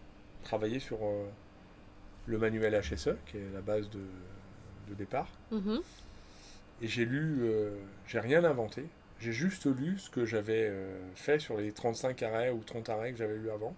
[0.43, 1.27] travailler sur euh,
[2.29, 4.01] le manuel HSE, qui est la base de,
[4.89, 5.29] de départ.
[5.51, 5.81] Mhm.
[6.83, 7.71] Et j'ai lu, euh,
[8.07, 8.85] j'ai rien inventé,
[9.19, 13.13] j'ai juste lu ce que j'avais euh, fait sur les 35 arrêts ou 30 arrêts
[13.13, 13.75] que j'avais lu avant.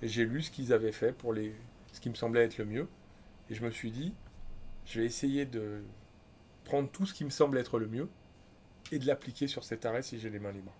[0.00, 1.54] Et j'ai lu ce qu'ils avaient fait pour les,
[1.92, 2.88] ce qui me semblait être le mieux.
[3.50, 4.14] Et je me suis dit,
[4.86, 5.82] je vais essayer de
[6.64, 8.08] prendre tout ce qui me semble être le mieux
[8.92, 10.74] et de l'appliquer sur cet arrêt si j'ai les mains libres.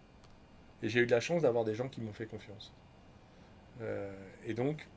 [0.82, 2.72] Et j'ai eu de la chance d'avoir des gens qui m'ont fait confiance.
[3.82, 4.12] Euh,
[4.45, 4.89] et donc,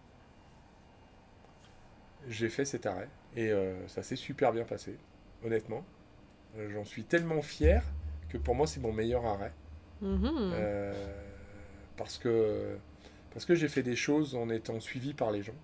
[2.28, 4.98] j'ai fait cet arrêt et euh, ça s'est super bien passé,
[5.44, 5.84] honnêtement.
[6.58, 7.84] Euh, J'en suis tellement fier
[8.30, 9.54] que pour moi c'est mon meilleur arrêt.
[10.02, 10.52] Mhm.
[10.54, 10.94] Euh,
[11.98, 12.78] parce que,
[13.34, 15.56] parce que j'ai fait des choses en étant suivi par les gens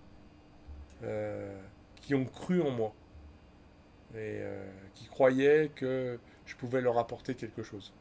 [1.96, 2.94] qui ont cru en moi
[4.16, 4.40] et
[4.94, 7.92] qui croyaient que je pouvais leur apporter quelque chose.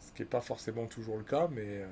[0.00, 1.84] Ce qui n'est pas forcément toujours le cas, mais.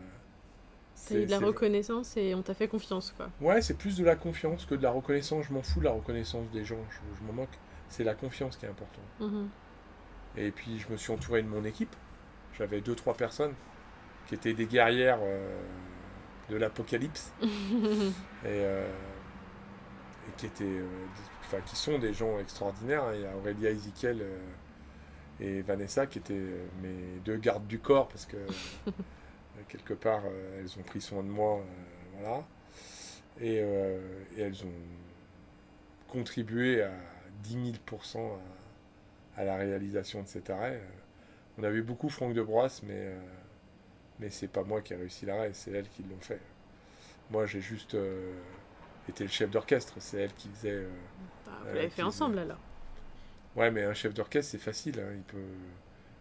[1.08, 3.28] T'as eu de la reconnaissance et on t'a fait confiance, quoi.
[3.40, 5.44] Ouais, c'est plus de la confiance que de la reconnaissance.
[5.46, 7.58] Je m'en fous de la reconnaissance des gens, je, je m'en moque.
[7.88, 9.04] C'est la confiance qui est importante.
[9.20, 9.48] Mhm.
[10.36, 11.94] Et puis je me suis entouré de mon équipe.
[12.58, 13.54] J'avais deux, trois personnes
[14.26, 15.62] qui étaient des guerrières euh,
[16.50, 17.46] de l'apocalypse et,
[18.46, 18.88] euh,
[20.28, 20.86] et qui étaient, euh,
[21.42, 23.04] enfin, qui sont des gens extraordinaires.
[23.14, 24.22] Il y a Aurélia Ezekiel
[25.38, 26.42] et Vanessa qui étaient
[26.82, 28.36] mes deux gardes du corps parce que
[29.68, 31.62] quelque part euh, elles ont pris soin de moi, euh,
[32.18, 32.44] voilà.
[33.40, 34.00] Et, euh,
[34.36, 34.72] et elles ont
[36.08, 36.92] contribué à
[37.42, 38.38] 10 000
[39.36, 40.76] à, à la réalisation de cet arrêt.
[40.82, 40.86] Euh,
[41.58, 43.20] On avait beaucoup Franck de Broisse, mais, euh,
[44.20, 46.40] mais c'est pas moi qui ai réussi l'arrêt, c'est elles qui l'ont fait.
[47.30, 48.32] Moi, j'ai juste euh,
[49.08, 50.70] été le chef d'orchestre, c'est elle qui faisait.
[50.72, 50.90] euh,
[51.44, 52.60] Bah, vous Euh, l'avez fait ensemble, alors.
[53.56, 55.00] Ouais, mais un chef d'orchestre, c'est facile.
[55.00, 55.38] hein, Il peut...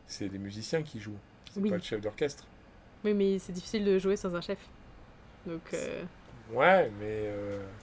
[0.08, 1.20] C'est les musiciens qui jouent,
[1.52, 1.68] c'est Oui.
[1.68, 2.48] pas le chef d'orchestre.
[3.06, 4.60] Oui, mais c'est difficile de jouer sans un chef.
[5.46, 6.04] Donc, euh,
[6.50, 7.74] Ouais, mais euh,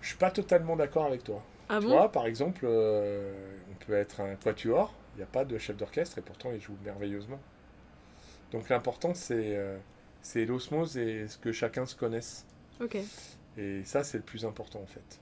[0.00, 1.42] je suis pas totalement d'accord avec toi.
[1.68, 3.32] ah tu bon vois, par exemple, euh,
[3.70, 6.60] on peut être un quatuor, il n'y a pas de chef d'orchestre et pourtant il
[6.60, 7.40] joue merveilleusement.
[8.50, 9.78] Donc l'important c'est euh,
[10.20, 12.46] c'est l'osmose et ce que chacun se connaisse.
[12.80, 12.96] Ok.
[13.56, 15.20] Et ça c'est le plus important en fait.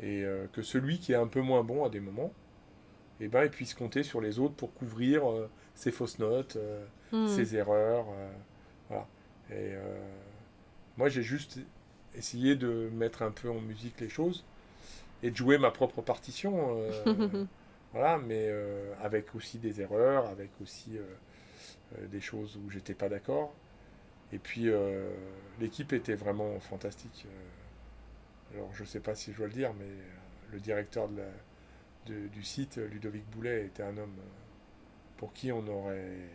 [0.00, 2.32] Et que celui qui est un peu moins bon à des moments,
[3.20, 5.22] eh ben, il puisse compter sur les autres pour couvrir
[5.74, 6.58] ses fausses notes,
[7.14, 7.26] Hmm.
[7.26, 8.06] ses erreurs.
[8.10, 8.30] euh,
[8.88, 9.06] voilà.
[9.50, 9.98] Et euh,
[10.96, 11.58] moi, j'ai juste
[12.14, 14.44] essayé de mettre un peu en musique les choses
[15.22, 16.76] et de jouer ma propre partition.
[16.78, 17.04] euh,
[17.92, 18.50] voilà, mais
[19.02, 20.98] avec aussi des erreurs, avec aussi
[22.00, 23.54] des choses où j'étais pas d'accord.
[24.32, 25.10] Et puis, euh,
[25.60, 27.26] l'équipe était vraiment fantastique.
[28.54, 29.88] Alors, je sais pas si je dois le dire, mais
[30.52, 31.24] le directeur de la-
[32.06, 34.16] de- du site, Ludovic Boulet, était un homme
[35.16, 36.28] pour qui on aurait,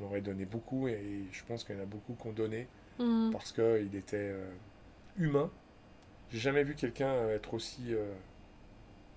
[0.00, 2.66] on aurait donné beaucoup, et je pense qu'il y en a beaucoup qui ont donné,
[2.98, 3.30] Hmm.
[3.32, 4.50] parce qu'il était euh,
[5.16, 5.50] humain.
[6.30, 7.94] J'ai jamais vu quelqu'un être aussi...
[7.94, 8.12] euh,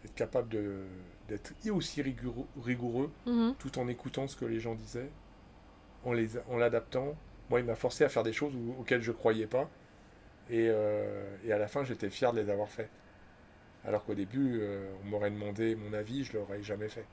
[0.06, 0.84] être capable de-
[1.28, 3.56] d'être aussi rigoureux, rigoureux, Mhm.
[3.58, 5.10] tout en écoutant ce que les gens disaient,
[6.04, 7.16] en les- en l'adaptant.
[7.50, 9.68] Moi, il m'a forcé à faire des choses où- auxquelles je croyais pas,
[10.52, 12.88] et, euh, et à la fin, j'étais fier de les avoir fait.
[13.84, 17.06] Alors qu'au début, euh, on m'aurait demandé mon avis, je l'aurais jamais fait.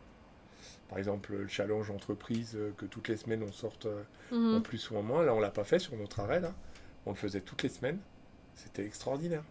[0.93, 4.62] Par exemple, le challenge entreprise, euh, que toutes les semaines on sorte euh, en Mhm.
[4.62, 5.24] plus ou en moins.
[5.24, 6.53] Là, on l'a pas fait sur notre arrêt, là.
[7.07, 7.99] On le faisait toutes les semaines.
[8.57, 9.43] C'était extraordinaire.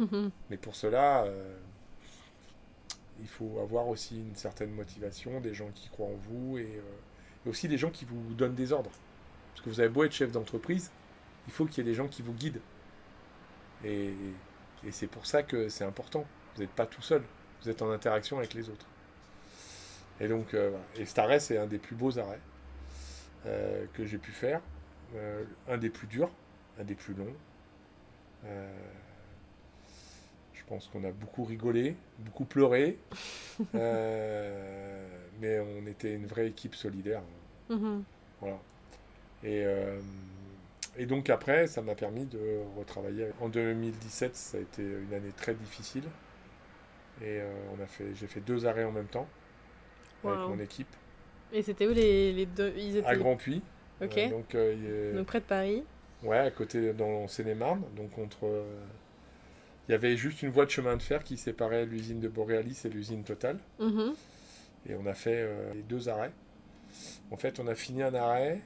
[0.50, 1.56] Mais pour cela, euh,
[3.20, 7.46] il faut avoir aussi une certaine motivation, des gens qui croient en vous et, euh,
[7.46, 8.90] et aussi des gens qui vous donnent des ordres.
[9.52, 10.90] Parce que vous avez beau être chef d'entreprise,
[11.46, 12.60] il faut qu'il y ait des gens qui vous guident.
[13.84, 14.12] Et,
[14.84, 16.26] et c'est pour ça que c'est important.
[16.56, 17.22] Vous n'êtes pas tout seul,
[17.62, 18.86] vous êtes en interaction avec les autres.
[20.22, 22.38] Et donc, euh, et cet arrêt, c'est un des plus beaux arrêts
[23.46, 24.60] euh, que j'ai pu faire.
[25.16, 26.30] Euh, un des plus durs,
[26.78, 27.34] un des plus longs.
[30.54, 32.98] Je pense qu'on a beaucoup rigolé, beaucoup pleuré,
[33.74, 37.22] mais on était une vraie équipe solidaire.
[37.68, 38.04] Mhm.
[38.40, 38.58] Voilà.
[39.44, 39.64] Et,
[40.96, 43.28] et donc après, ça m'a permis de retravailler.
[43.40, 46.04] En 2017, ça a été une année très difficile.
[47.22, 47.40] Et
[47.76, 49.28] on a fait, j'ai fait deux arrêts en même temps
[50.24, 50.48] avec Wow.
[50.50, 50.94] mon équipe
[51.52, 53.62] Et c'était où les, les deux Ils étaient à Grand Puy.
[54.02, 54.18] Ok.
[54.18, 55.84] Euh, donc, euh, a- Donc près de Paris.
[56.22, 57.82] Ouais, à côté, dans Seine-et-Marne.
[57.96, 58.46] Donc, entre.
[58.46, 58.80] euh,
[59.88, 62.82] Il y avait juste une voie de chemin de fer qui séparait l'usine de Borealis
[62.84, 63.58] et l'usine Total.
[63.80, 64.14] Mhm.
[64.88, 66.32] Et on a fait les deux arrêts.
[67.30, 68.60] En fait, on a fini un arrêt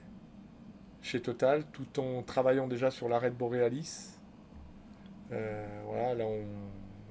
[1.02, 4.18] chez Total tout en travaillant déjà sur l'arrêt de Borealis.
[5.32, 6.44] Euh, voilà, là, on...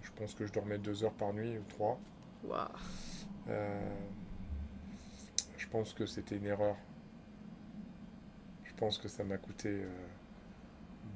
[0.01, 1.99] je pense que je dormais deux heures par nuit ou trois.
[2.43, 2.67] Waouh.
[5.65, 6.75] Je pense que c'était une erreur.
[8.63, 9.81] Je pense que ça m'a coûté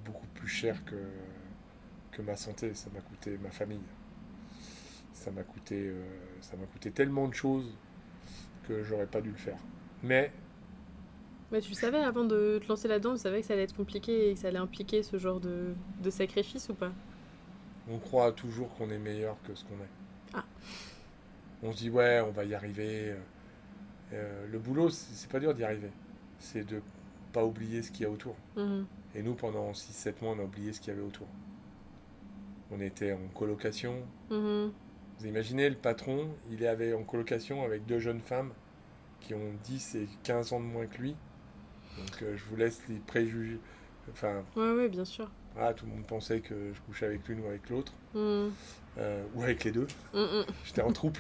[0.04, 0.96] beaucoup plus cher que,
[2.12, 3.84] que ma santé, ça m'a coûté ma famille.
[5.14, 5.94] Ça m'a coûté,
[6.42, 7.78] ça m'a coûté tellement de choses
[8.68, 9.60] que j'aurais pas dû le faire.
[10.02, 10.32] Mais
[11.52, 13.76] mais tu le savais avant de te lancer là-dedans, tu savais que ça allait être
[13.76, 16.92] compliqué et que ça allait impliquer ce genre de, de sacrifice ou pas?
[17.88, 20.34] On croit toujours qu'on est meilleur que ce qu'on est.
[20.34, 20.46] Ah.
[21.62, 23.16] On se dit ouais, on va y arriver.
[24.14, 25.92] Euh, le boulot, c'est pas dur d'y arriver.
[26.40, 26.82] C'est de
[27.32, 28.36] pas oublier ce qu'il y a autour.
[28.56, 28.86] Mhm.
[29.16, 31.28] Et nous, pendant 6-7 mois, on a oublié ce qu'il y avait autour.
[32.72, 34.04] On était en colocation.
[34.30, 34.72] Mhm.
[35.20, 38.52] Vous imaginez, le patron, il avait en colocation avec deux jeunes femmes
[39.20, 41.16] qui ont 10 et 15 ans de moins que lui.
[41.98, 43.60] Donc euh, je vous laisse les préjugés.
[44.12, 45.30] Enfin, ouais, ouais, bien sûr.
[45.58, 47.92] Ah, tout le monde pensait que je couchais avec l'une ou avec l'autre.
[48.14, 48.48] Mm.
[48.98, 49.88] Euh, ou avec les deux.
[50.64, 51.20] J'étais en trouble.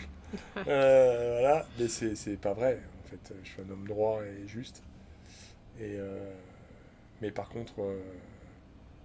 [0.68, 2.80] Euh, voilà, mais c'est pas vrai.
[3.04, 4.84] En fait, je suis un homme droit et juste.
[5.80, 5.98] Et,
[7.22, 7.74] mais par contre,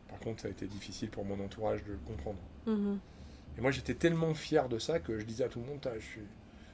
[0.08, 2.38] par contre, ça a été difficile pour mon entourage de le comprendre.
[2.66, 2.98] Mm-hmm.
[3.56, 6.04] Et moi, j'étais tellement fier de ça que je disais à tout le monde, je,
[6.04, 6.20] suis,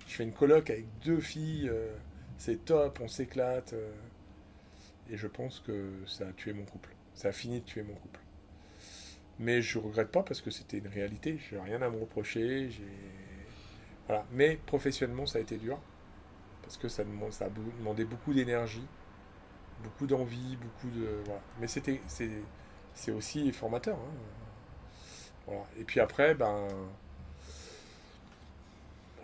[0.09, 1.71] je fais une coloc avec deux filles,
[2.39, 3.75] c'est top, on s'éclate.
[5.11, 6.91] Et je pense que ça a tué mon couple.
[7.15, 8.21] Ça a fini de tuer mon couple.
[9.41, 11.39] Mais je regrette pas parce que c'était une réalité.
[11.49, 12.71] J'ai rien à me reprocher.
[14.11, 14.25] Voilà.
[14.33, 15.79] Mais professionnellement, ça a été dur.
[16.63, 18.85] Parce que ça, ça a demandé beaucoup d'énergie,
[19.85, 21.07] beaucoup d'envie, beaucoup de.
[21.27, 21.41] Voilà.
[21.61, 23.97] Mais c'était, c'est, aussi formateur.
[23.97, 24.13] Hein.
[25.47, 25.63] Voilà.
[25.79, 26.67] Et puis après, ben.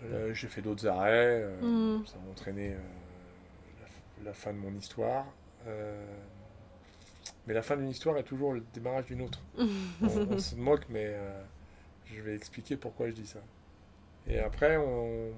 [0.05, 1.41] Euh, j'ai fait d'autres arrêts.
[1.43, 2.05] Euh, mmh.
[2.05, 2.79] Ça m'a entraîné euh,
[4.23, 5.25] la, fin de mon histoire.
[5.67, 6.05] Euh,
[7.45, 9.41] mais la fin d'une histoire est toujours le démarrage d'une autre.
[10.01, 11.13] on, se moque, mais
[12.05, 13.39] je vais expliquer pourquoi je dis ça.
[14.27, 15.31] Et après, en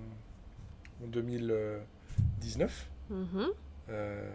[1.05, 3.47] 2019, mhm.
[3.89, 4.29] euh,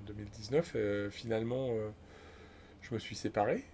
[0.00, 1.68] en 2019 finalement,
[2.82, 3.64] je me suis séparé.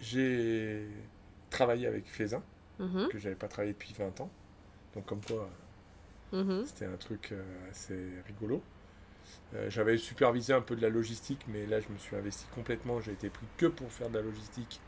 [0.00, 0.88] j'ai
[1.50, 2.42] travaillé avec Faisin,
[2.78, 3.08] mhm.
[3.08, 4.30] que j'avais pas travaillé depuis 20 ans.
[4.94, 5.48] Donc comme quoi,
[6.32, 6.64] Mhm.
[6.64, 8.62] C'était un truc euh, assez rigolo.
[9.54, 13.00] Euh, j'avais supervisé un peu de la logistique, mais là je me suis investi complètement.
[13.00, 14.80] J'ai été pris que pour faire de la logistique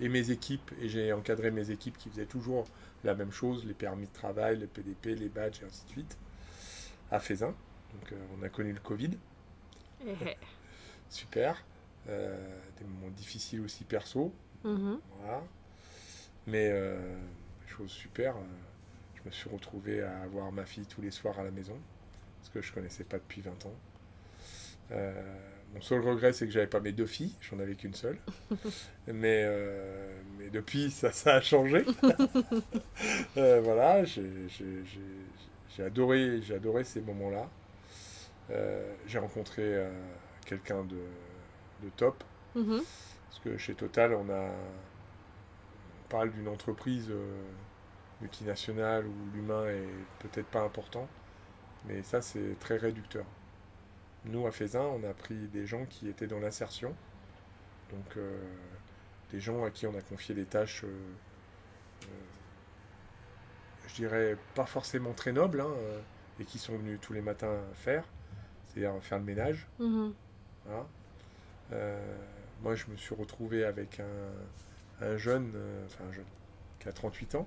[0.00, 2.66] et mes équipes, et j'ai encadré mes équipes qui faisaient toujours
[3.04, 6.18] la même chose, les permis de travail, les PDP, les badges et ainsi de suite,
[7.10, 7.54] à Faisin.
[7.92, 9.10] Donc euh, on a connu le Covid.
[10.06, 10.36] Eh, eh.
[11.08, 11.64] Super.
[12.06, 14.32] des moments difficiles aussi perso.
[14.64, 14.98] Mhm.
[15.20, 15.42] Voilà.
[16.46, 16.72] Mais
[17.66, 18.34] chose super
[19.24, 21.78] je me suis retrouvé à avoir ma fille tous les soirs à la maison,
[22.42, 23.74] ce que je ne connaissais pas depuis 20 ans.
[24.90, 25.38] Euh,
[25.74, 28.18] mon seul regret, c'est que j'avais pas mes deux filles, j'en avais qu'une seule.
[29.08, 31.84] mais, euh, mais depuis, ça, ça a changé.
[33.36, 34.22] Euh, voilà, j'ai
[35.80, 37.48] adoré, adoré ces moments-là.
[39.06, 39.84] j'ai rencontré
[40.46, 40.96] quelqu'un de,
[41.82, 42.22] de, top.
[42.56, 42.82] Mm-hmm.
[43.28, 44.50] Parce que chez Total, on a
[46.04, 47.10] on parle d'une entreprise
[48.20, 49.88] multinationale où l'humain est
[50.20, 51.08] peut-être pas important,
[51.86, 53.24] mais ça c'est très réducteur.
[54.26, 56.94] Nous à Faisin, on a pris des gens qui étaient dans l'insertion,
[57.90, 58.38] donc euh,
[59.30, 60.88] des gens à qui on a confié des tâches, euh,
[62.04, 62.06] euh,
[63.88, 65.70] je dirais pas forcément très nobles, hein,
[66.40, 68.04] et qui sont venus tous les matins faire,
[68.66, 69.66] c'est-à-dire faire le ménage.
[69.78, 70.12] Mm-hmm.
[72.62, 75.52] moi je me suis retrouvé avec un, un jeune,
[75.84, 76.24] enfin un jeune,
[76.80, 77.46] qui a 38 ans,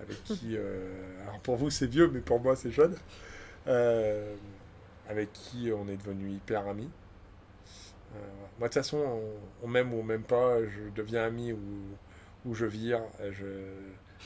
[0.00, 2.94] avec qui, alors pour vous c'est vieux, mais pour moi c'est jeune,
[5.08, 6.90] avec qui on est devenu hyper amis.
[8.14, 8.18] Euh,
[8.58, 9.20] moi de toute façon,
[9.62, 11.60] on, m'aime ou on m'aime pas, je deviens ami ou,
[12.44, 13.02] ou je vire,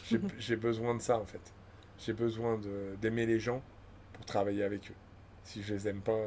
[0.39, 1.53] j'ai besoin de ça en fait.
[1.99, 2.61] J'ai besoin
[3.01, 3.63] d'aimer les gens
[4.13, 4.95] pour travailler avec eux.
[5.45, 6.19] Si je les aime pas,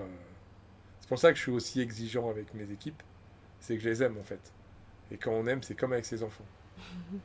[0.99, 3.01] c'est pour ça que je suis aussi exigeant avec mes équipes,
[3.59, 4.53] c'est que je les aime en fait.
[5.11, 6.45] Et quand on aime, c'est comme avec ses enfants.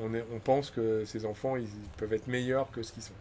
[0.00, 1.68] On, on, pense que ces enfants, ils,
[1.98, 3.12] peuvent être meilleurs que ce qu'ils sont.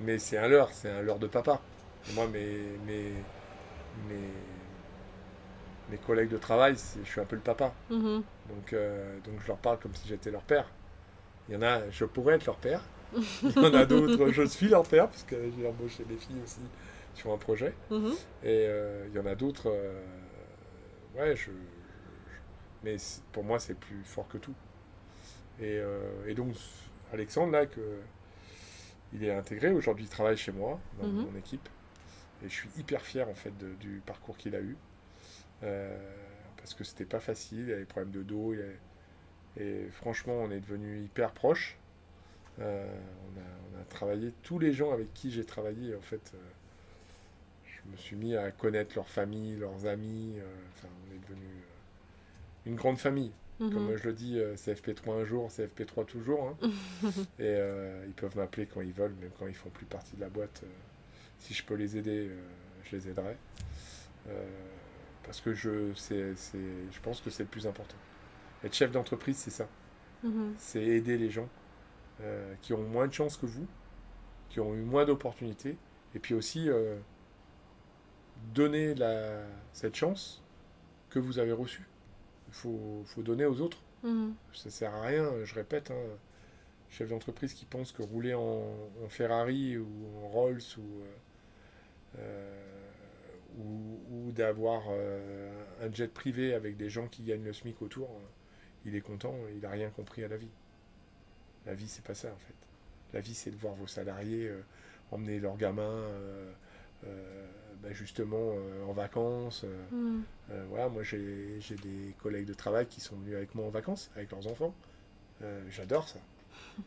[0.00, 1.60] Mais c'est un leurre, c'est un leurre de papa.
[2.14, 3.12] moi, mes, mes,
[5.90, 7.74] mes, collègues de travail, je suis un peu le papa.
[7.90, 8.22] Mm-hmm.
[8.48, 10.70] Donc, euh, donc je leur parle comme si j'étais leur père.
[11.48, 12.82] Il y en a, je pourrais être leur père.
[13.16, 16.40] Il y en a d'autres, je suis leur père, parce que j'ai embauché des filles
[16.44, 16.60] aussi
[17.14, 17.74] sur un projet.
[17.90, 18.12] Mm-hmm.
[18.44, 20.00] Et euh, il y en a d'autres, euh,
[21.16, 21.50] ouais, je,
[22.82, 22.96] mais
[23.32, 24.54] pour moi, c'est plus fort que tout.
[25.60, 25.82] Et,
[26.34, 26.54] donc,
[27.12, 27.80] Alexandre, là, que,
[29.12, 29.70] il est intégré.
[29.70, 31.26] Aujourd'hui, il travaille chez moi, dans mhm.
[31.26, 31.68] mon équipe.
[32.44, 34.76] Et je suis hyper fier, en fait, du parcours qu'il a eu.
[35.62, 35.96] Euh,
[36.56, 37.64] parce que c'était pas facile.
[37.66, 38.54] Il avait des problèmes de dos.
[39.58, 41.76] Et franchement, on est devenus hyper proches.
[42.60, 46.32] Euh, on, a, on, a, travaillé, tous les gens avec qui j'ai travaillé, en fait,
[46.34, 46.38] euh,
[47.64, 50.34] je me suis mis à connaître leurs familles, leurs amis.
[50.38, 51.46] Euh, enfin, on est devenu
[52.66, 53.32] une grande famille.
[53.60, 53.72] Mhm.
[53.72, 56.56] Comme je le dis, CFP3 un jour, CFP3 toujours.
[56.62, 56.70] Hein.
[57.38, 57.58] Et
[58.06, 60.62] ils peuvent m'appeler quand ils veulent, même quand ils font plus partie de la boîte.
[61.38, 62.30] si je peux les aider,
[62.84, 63.36] je les aiderai.
[65.24, 67.96] parce que je, c'est, je pense que c'est le plus important.
[68.64, 69.68] Être chef d'entreprise, c'est ça.
[70.22, 70.54] Mhm.
[70.58, 71.48] C'est aider les gens
[72.22, 73.66] euh, qui ont moins de chance que vous,
[74.50, 75.76] qui ont eu moins d'opportunités,
[76.14, 76.98] et puis aussi euh,
[78.54, 79.42] donner la,
[79.72, 80.42] cette chance
[81.08, 81.86] que vous avez reçue.
[82.50, 83.78] Il faut, faut, donner aux autres.
[84.02, 84.34] Mhm.
[84.52, 86.18] Ça sert à rien, je répète, hein,
[86.90, 88.64] chef d'entreprise qui pense que rouler en,
[89.04, 89.88] en, Ferrari ou
[90.24, 91.02] en Rolls ou,
[92.18, 92.64] euh,
[93.58, 95.50] ou, ou d'avoir euh,
[95.82, 98.08] un jet privé avec des gens qui gagnent le SMIC autour,
[98.84, 100.50] il est content, il n'a rien compris à la vie.
[101.66, 102.54] La vie, c'est pas ça en fait.
[103.12, 104.62] La vie, c'est de voir vos salariés euh,
[105.10, 106.52] emmener leurs gamins euh, euh,
[107.02, 108.54] ben justement
[108.88, 109.64] en vacances.
[109.90, 110.20] Mm.
[110.68, 114.30] voilà, moi j'ai des collègues de travail qui sont venus avec moi en vacances, avec
[114.30, 114.74] leurs enfants.
[115.70, 116.18] J'adore ça.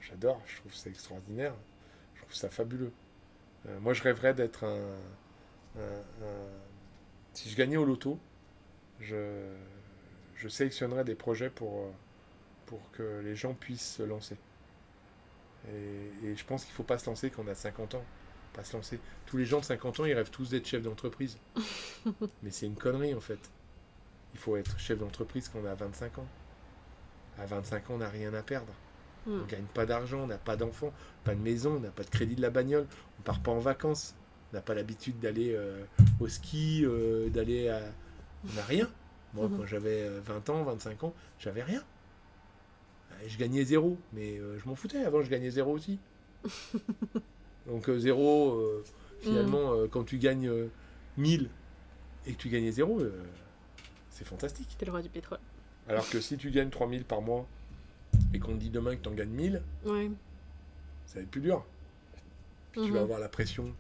[0.02, 1.54] J'adore, je trouve ça extraordinaire.
[2.16, 2.92] Je trouve ça fabuleux.
[3.82, 4.98] moi, je rêverais d'être un,
[5.78, 6.48] un, un,
[7.34, 8.20] Si je gagnais au loto,
[9.00, 9.52] je,
[10.36, 11.92] je sélectionnerais des projets pour,
[12.66, 14.38] pour que les gens puissent se lancer.
[15.68, 18.04] Et, et je pense qu'il ne faut pas se lancer quand on a 50 ans.
[18.54, 19.00] Pas se lancer.
[19.26, 21.38] Tous les gens de 50 ans, ils rêvent tous d'être chef d'entreprise.
[22.44, 23.40] Mais c'est une connerie en fait.
[24.34, 26.28] Il faut être chef d'entreprise quand on a 25 ans.
[27.40, 28.72] À 25 ans, on n'a rien à perdre.
[29.26, 29.32] Mm.
[29.32, 30.94] On ne gagne pas d'argent, on n'a pas d'enfants,
[31.24, 32.86] pas de maison, on n'a pas de crédit de la bagnole,
[33.18, 34.14] on ne part pas en vacances,
[34.52, 35.84] on n'a pas l'habitude d'aller euh,
[36.20, 37.82] au ski, euh, d'aller à...
[38.50, 38.90] On n'a rien.
[39.34, 39.58] Moi, Mhm.
[39.58, 41.82] quand j'avais euh, 20 ans, 25 ans, j'avais rien.
[43.14, 45.04] Euh, Je gagnais zéro, mais euh, je m'en foutais.
[45.06, 45.98] Avant, je gagnais zéro aussi.
[47.68, 48.84] Donc, euh, zéro, euh,
[49.22, 50.68] finalement, euh, quand tu gagnes euh,
[51.18, 51.50] 1000
[52.26, 53.02] et que tu gagnais zéro,
[54.10, 54.76] c'est fantastique.
[54.78, 55.40] T'es le roi du pétrole.
[55.88, 57.46] Alors que si tu gagnes 3000 par mois
[58.34, 60.10] et qu'on te dit demain que tu en gagnes 1000, Ouais.
[61.08, 61.66] ça va être plus dur.
[62.72, 63.74] Puis tu vas avoir la pression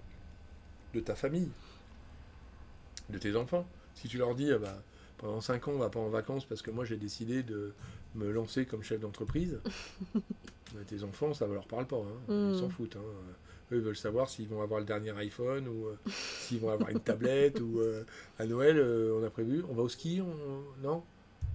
[0.94, 1.50] de ta famille,
[3.10, 3.66] de tes enfants.
[3.96, 4.82] Si tu leur dis, ah bah,
[5.18, 7.74] pendant 5 ans, on va pas en vacances parce que moi j'ai décidé de
[8.16, 9.60] me lancer comme chef d'entreprise,
[10.74, 11.98] bah, tes enfants, ça ne leur parle pas.
[11.98, 12.22] hein.
[12.28, 12.54] Ils Mhm.
[12.56, 12.98] s'en foutent.
[12.98, 13.34] hein.
[13.74, 17.00] Eux, veulent savoir s'ils vont avoir le dernier iPhone ou euh, s'ils vont avoir une
[17.00, 18.04] tablette ou euh,
[18.40, 20.82] à Noël, euh, on a prévu, on va au ski, on...
[20.86, 21.04] non?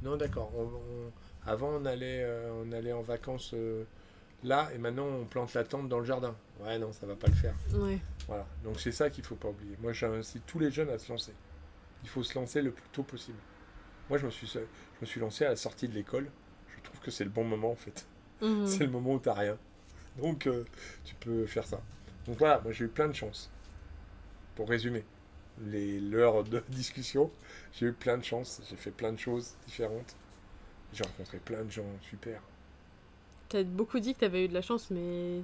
[0.02, 0.50] Non, d'accord.
[0.56, 1.12] On- on-
[1.46, 2.26] Avant, on allait,
[2.62, 3.54] on allait en vacances
[4.44, 6.34] là et maintenant on plante la tente dans le jardin.
[6.60, 7.54] Ouais, non, ça va pas le faire.
[7.74, 7.98] Ouais.
[8.26, 9.76] Voilà, donc c'est ça qu'il faut pas oublier.
[9.80, 11.32] Moi, j'incite tous les jeunes à se lancer.
[12.02, 13.38] Il faut se lancer le plus tôt possible.
[14.08, 14.60] Moi, je me suis, je
[15.00, 16.26] me suis lancé à la sortie de l'école.
[16.76, 18.06] Je trouve que c'est le bon moment, en fait.
[18.40, 18.66] Mhm.
[18.66, 19.58] C'est le moment où t'as rien.
[20.20, 20.64] Donc, euh,
[21.04, 21.80] tu peux faire ça.
[22.28, 23.50] Donc voilà, moi, j'ai eu plein de chance.
[24.54, 25.02] Pour résumer
[25.66, 27.30] les l'heure de discussion,
[27.72, 28.60] j'ai eu plein de chance.
[28.68, 30.14] J'ai fait plein de choses différentes.
[30.92, 32.40] J'ai rencontré plein de gens super.
[33.48, 35.40] T'as beaucoup dit que t'avais eu de la chance, mais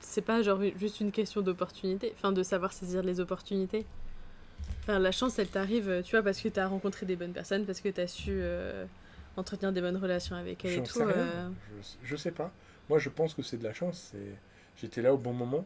[0.00, 3.84] c'est pas genre juste une question d'opportunité, enfin de savoir saisir les opportunités.
[4.82, 7.80] Enfin, la chance, elle t'arrive, tu vois, parce que t'as rencontré des bonnes personnes, parce
[7.80, 8.86] que t'as su euh,
[9.36, 10.94] entretenir des bonnes relations avec elles et tout.
[10.94, 11.48] sais euh,
[11.82, 12.50] Je, je sais pas.
[12.88, 14.12] Moi, je pense que c'est de la chance.
[14.12, 14.38] C'est...
[14.80, 15.64] J'étais là au bon moment.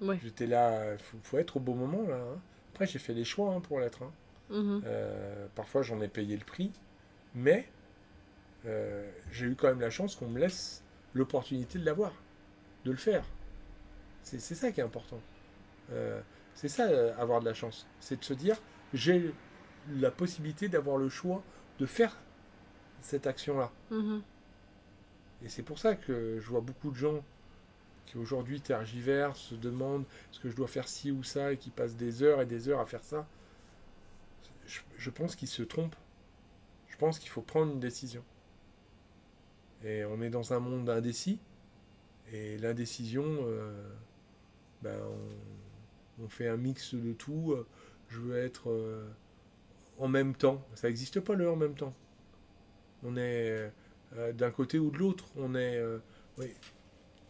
[0.00, 0.18] Ouais.
[0.22, 2.16] J'étais là, faut, faut être au bon moment là.
[2.16, 2.38] hein.
[2.72, 4.02] Après, j'ai fait des choix hein, pour l'être.
[4.02, 4.12] hein.
[4.50, 4.82] mhm.
[4.84, 6.72] Euh, parfois, j'en ai payé le prix,
[7.34, 7.68] mais
[8.66, 10.82] euh, j'ai eu quand même la chance qu'on me laisse
[11.14, 12.12] l'opportunité de l'avoir,
[12.84, 13.24] de le faire.
[14.22, 15.20] C'est, ça qui est important.
[15.92, 16.20] Euh,
[16.54, 16.84] c'est ça,
[17.18, 17.86] avoir de la chance.
[18.00, 18.56] C'est de se dire,
[18.94, 19.32] j'ai
[19.96, 21.42] la possibilité d'avoir le choix
[21.78, 22.16] de faire
[23.02, 23.70] cette action-là.
[23.90, 24.22] Mhm.
[25.44, 27.22] Et c'est pour ça que je vois beaucoup de gens
[28.06, 31.70] qui aujourd'hui tergiversent, se demandent est-ce que je dois faire ci ou ça, et qui
[31.70, 33.26] passent des heures et des heures à faire ça.
[34.96, 35.96] Je, pense qu'ils se trompent.
[36.88, 38.24] Je pense qu'il faut prendre une décision.
[39.82, 41.38] Et on est dans un monde indécis.
[42.32, 43.72] Et l'indécision, euh,
[44.82, 44.98] ben,
[46.22, 47.54] on, fait un mix de tout.
[48.08, 49.06] Je veux être euh,
[49.98, 50.66] en même temps.
[50.74, 51.94] Ça n'existe pas le en même temps.
[53.02, 53.70] On est
[54.16, 55.26] euh, d'un côté ou de l'autre.
[55.36, 55.82] On est.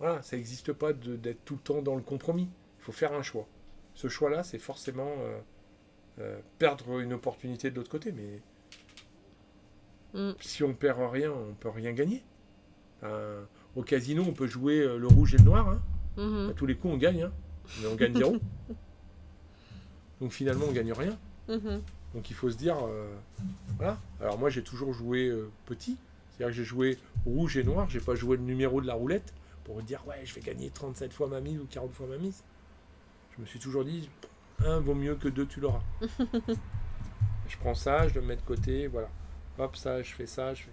[0.00, 2.48] Voilà, ça n'existe pas d'être tout le temps dans le compromis.
[2.80, 3.46] Il faut faire un choix.
[3.94, 5.38] Ce choix-là, c'est forcément euh,
[6.20, 8.12] euh, perdre une opportunité de l'autre côté.
[8.12, 8.40] Mais
[10.14, 10.32] Mm.
[10.40, 12.22] si on perd rien, on peut rien gagner.
[13.76, 15.68] Au casino, on peut jouer euh, le rouge et le noir.
[15.68, 15.82] hein.
[16.16, 16.50] Mhm.
[16.50, 17.22] À tous les coups, on gagne.
[17.24, 17.32] hein.
[17.80, 18.36] Mais on gagne zéro.
[20.20, 21.18] Donc finalement, on gagne rien.
[21.48, 21.82] Mhm.
[22.14, 22.76] Donc il faut se dire,
[23.76, 23.98] voilà.
[24.20, 25.32] Alors moi j'ai toujours joué
[25.66, 25.96] petit,
[26.30, 29.34] C'est-à-dire que j'ai joué rouge et noir, j'ai pas joué le numéro de la roulette
[29.64, 32.44] pour dire ouais, je vais gagner 37 fois ma mise ou 40 fois ma mise.
[33.36, 34.08] Je me suis toujours dit
[34.64, 35.82] un vaut mieux que deux, tu l'auras.
[37.48, 39.08] je prends ça, je le mets de côté, voilà.
[39.58, 40.70] Hop, ça, je fais ça, je fais...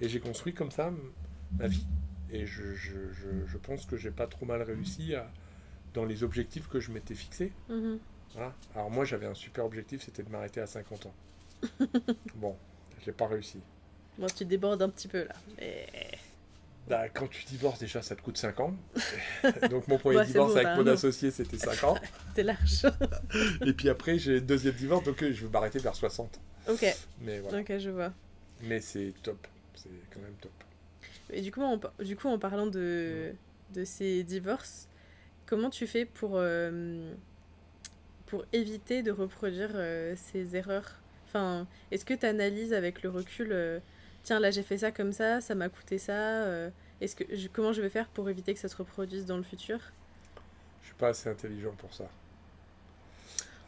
[0.00, 0.92] Et j'ai construit comme ça
[1.58, 1.86] ma vie.
[2.30, 5.30] Et je, je, je, je pense que j'ai pas trop mal réussi à,
[5.94, 7.52] dans les objectifs que je m'étais fixés.
[7.68, 7.98] Mhm.
[8.32, 8.52] Voilà.
[8.74, 11.14] Alors moi j'avais un super objectif, c'était de m'arrêter à 50 ans.
[12.34, 12.56] bon,
[13.00, 13.60] je l'ai pas réussi.
[14.18, 15.34] Bon, tu débordes un petit peu là.
[15.56, 15.86] Mais...
[16.88, 18.74] Bah, quand tu divorces déjà ça te coûte 5 ans.
[19.70, 21.98] Donc mon premier divorce avec mon associé c'était 5 ans.
[22.34, 22.86] T'es large.
[23.64, 26.38] Et puis après j'ai le deuxième divorce donc euh, je vais m'arrêter vers 60.
[26.68, 26.86] ok,
[27.20, 27.60] Mais voilà.
[27.60, 28.12] ok, je vois.
[28.62, 29.46] Mais c'est top.
[29.74, 30.52] C'est quand même top.
[31.30, 33.32] Et du coup, en, par- du coup, en parlant de,
[33.74, 34.88] de ces divorces,
[35.46, 37.12] comment tu fais pour, euh,
[38.26, 41.00] pour éviter de reproduire euh, ces erreurs?
[41.26, 43.80] Enfin, est-ce que tu analyses avec le recul, euh,
[44.24, 46.70] tiens, là j'ai fait ça comme ça, ça m'a coûté ça, euh,
[47.00, 49.42] est-ce que, je- comment je vais faire pour éviter que ça se reproduise dans le
[49.44, 49.80] futur?
[50.82, 52.04] Je suis pas assez intelligent pour ça.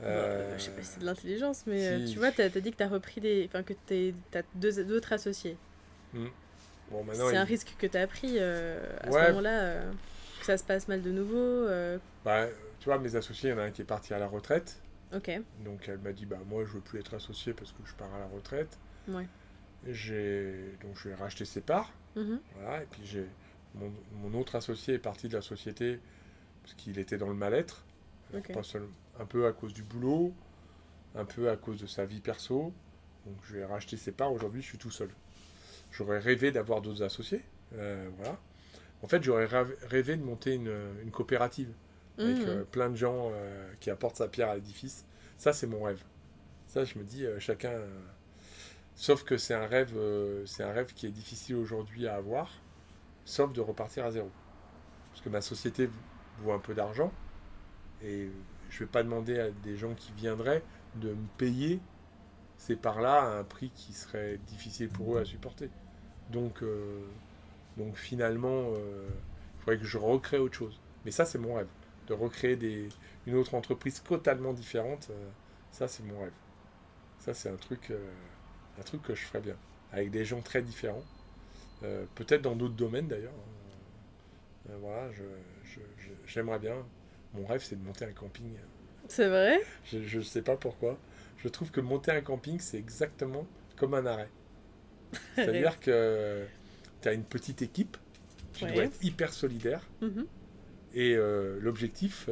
[0.00, 2.12] Bah, Je sais pas si c'est de l'intelligence, mais euh, si.
[2.12, 3.44] tu vois, tu as, dit que tu as repris des.
[3.48, 5.56] Enfin, que tu as deux, d'autres associés.
[6.90, 9.12] Bon maintenant C'est un risque que tu as pris euh, à Ouais.
[9.22, 9.92] ce moment-là, euh,
[10.40, 11.36] que ça se passe mal de nouveau.
[11.36, 12.46] euh, bah,
[12.80, 14.76] tu vois mes associés, il y en a un qui est parti à la retraite.
[15.14, 15.30] Ok,
[15.64, 18.12] Donc elle m'a dit bah moi je veux plus être associé parce que je pars
[18.14, 18.76] à la retraite.
[19.08, 19.26] ouais.
[19.92, 21.92] J'ai donc je vais racheter ses parts.
[22.16, 22.40] Mhm.
[22.54, 23.26] Voilà, et puis j'ai
[23.74, 26.00] mon, mon autre associé est parti de la société
[26.62, 27.84] parce qu'il était dans le mal-être.
[28.54, 28.88] Pas seul,
[29.20, 30.32] un peu à cause du boulot,
[31.14, 32.72] un peu à cause de sa vie perso.
[33.26, 34.32] Donc je vais racheter ses parts.
[34.32, 35.10] Aujourd'hui, je suis tout seul.
[35.92, 37.42] J'aurais rêvé d'avoir d'autres associés.
[37.74, 38.38] euh, voilà.
[39.02, 40.72] En fait, j'aurais rêvé- de monter une,
[41.02, 41.72] une coopérative
[42.18, 42.44] avec Mhm.
[42.48, 45.04] euh, plein de gens euh, qui apportent sa pierre à l'édifice.
[45.38, 46.02] Ça, c'est mon rêve.
[46.66, 47.72] Ça, je me dis, chacun.
[48.96, 52.50] Sauf que c'est un rêve, euh, c'est un rêve qui est difficile aujourd'hui à avoir,
[53.26, 54.30] sauf de repartir à zéro.
[55.10, 55.90] Parce que ma société
[56.38, 57.12] vaut un peu d'argent
[58.02, 58.30] et
[58.70, 60.62] je vais pas demander à des gens qui viendraient
[60.94, 61.78] de me payer
[62.56, 65.68] ces parts-là à un prix qui serait difficile pour eux à supporter.
[66.30, 67.00] Donc, euh,
[67.76, 69.08] donc finalement, euh,
[69.56, 70.80] il faudrait que je recrée autre chose.
[71.04, 71.68] Mais ça, c'est mon rêve.
[72.06, 72.88] De recréer des,
[73.26, 75.10] une autre entreprise totalement différente,
[75.70, 76.32] ça, c'est mon rêve.
[77.18, 77.92] Ça, c'est un truc,
[78.78, 79.56] un truc que je ferais bien.
[79.92, 81.04] Avec des gens très différents.
[81.82, 83.32] Euh, Peut-être dans d'autres domaines d'ailleurs.
[84.70, 85.08] Euh, voilà,
[86.26, 86.74] j'aimerais bien.
[87.34, 88.50] Mon rêve, c'est de monter un camping.
[89.08, 89.60] C'est vrai?
[89.92, 90.98] Je ne sais pas pourquoi.
[91.38, 93.46] Je trouve que monter un camping, c'est exactement
[93.76, 94.28] comme un arrêt.
[95.36, 96.44] C'est-à-dire que
[97.02, 97.96] tu as une petite équipe,
[98.54, 98.72] tu Ouais.
[98.72, 100.26] dois être hyper solidaire, Mhm.
[100.94, 102.28] et euh, l'objectif,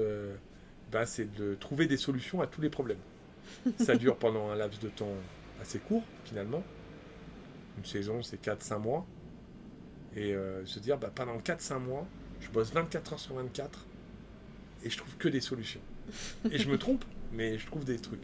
[0.91, 2.99] bah, c'est de trouver des solutions à tous les problèmes.
[3.79, 5.13] Ça dure pendant un laps de temps
[5.65, 6.63] assez court, finalement.
[7.79, 9.07] Une saison, c'est 4-5 mois.
[10.15, 12.07] Et euh, se dire, bah, pendant 4-5 mois,
[12.41, 13.87] je bosse 24 heures sur 24,
[14.85, 15.81] et je trouve que des solutions.
[16.51, 18.23] Et je me trompe, mais je trouve des trucs.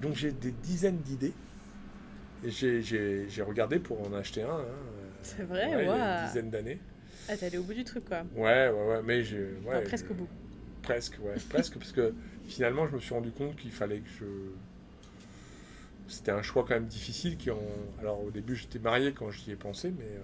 [0.00, 1.32] Donc j'ai des dizaines d'idées.
[2.44, 4.48] Et j'ai- regardé pour en acheter un.
[4.50, 6.78] hein, euh, C'est vrai, ouais, il y a une dizaine d'années.
[7.28, 8.22] Ah, t'es allé au bout du truc, quoi.
[8.36, 9.54] Ouais, ouais, ouais, mais j'ai.
[9.66, 10.28] Enfin, presque au bout.
[10.82, 12.14] Presque, ouais, presque, parce que
[12.46, 14.24] finalement, je me suis rendu compte qu'il fallait que je.
[16.08, 17.36] C'était un choix quand même difficile.
[17.36, 17.58] Qui en...
[18.00, 20.04] Alors, au début, j'étais marié quand j'y ai pensé, mais.
[20.04, 20.20] euh,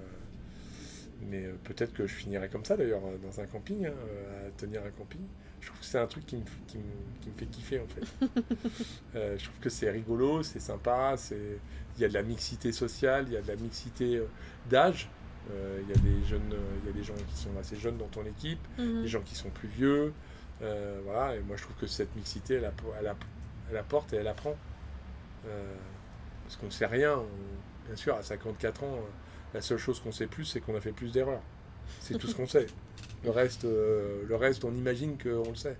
[1.30, 3.92] Mais euh, peut-être que je finirai comme ça d'ailleurs, euh, dans un camping, hein,
[4.46, 5.20] à tenir un camping.
[5.60, 7.86] Je trouve que c'est un truc qui me, qui me- qui me fait kiffer en
[7.86, 8.26] fait.
[9.14, 11.58] Euh, je trouve que c'est rigolo, c'est sympa, c'est...
[11.96, 14.22] il y a de la mixité sociale, il y a de la mixité
[14.70, 15.08] d'âge.
[15.50, 18.08] Il y a des jeunes, il y a des gens qui sont assez jeunes dans
[18.08, 19.02] ton équipe, Mhm.
[19.02, 20.12] des gens qui sont plus vieux.
[21.04, 23.14] voilà, et moi je trouve que cette mixité, elle, elle,
[23.70, 24.56] elle apporte et elle apprend.
[25.46, 25.74] Euh,
[26.44, 27.18] parce qu'on ne sait rien.
[27.18, 29.00] on- bien sûr, à 54 ans, euh,
[29.54, 31.42] la seule chose qu'on sait plus, c'est qu'on a fait plus d'erreurs.
[32.00, 32.66] C'est tout ce qu'on sait.
[33.24, 35.76] Le reste, euh, le reste, on imagine qu'on le sait.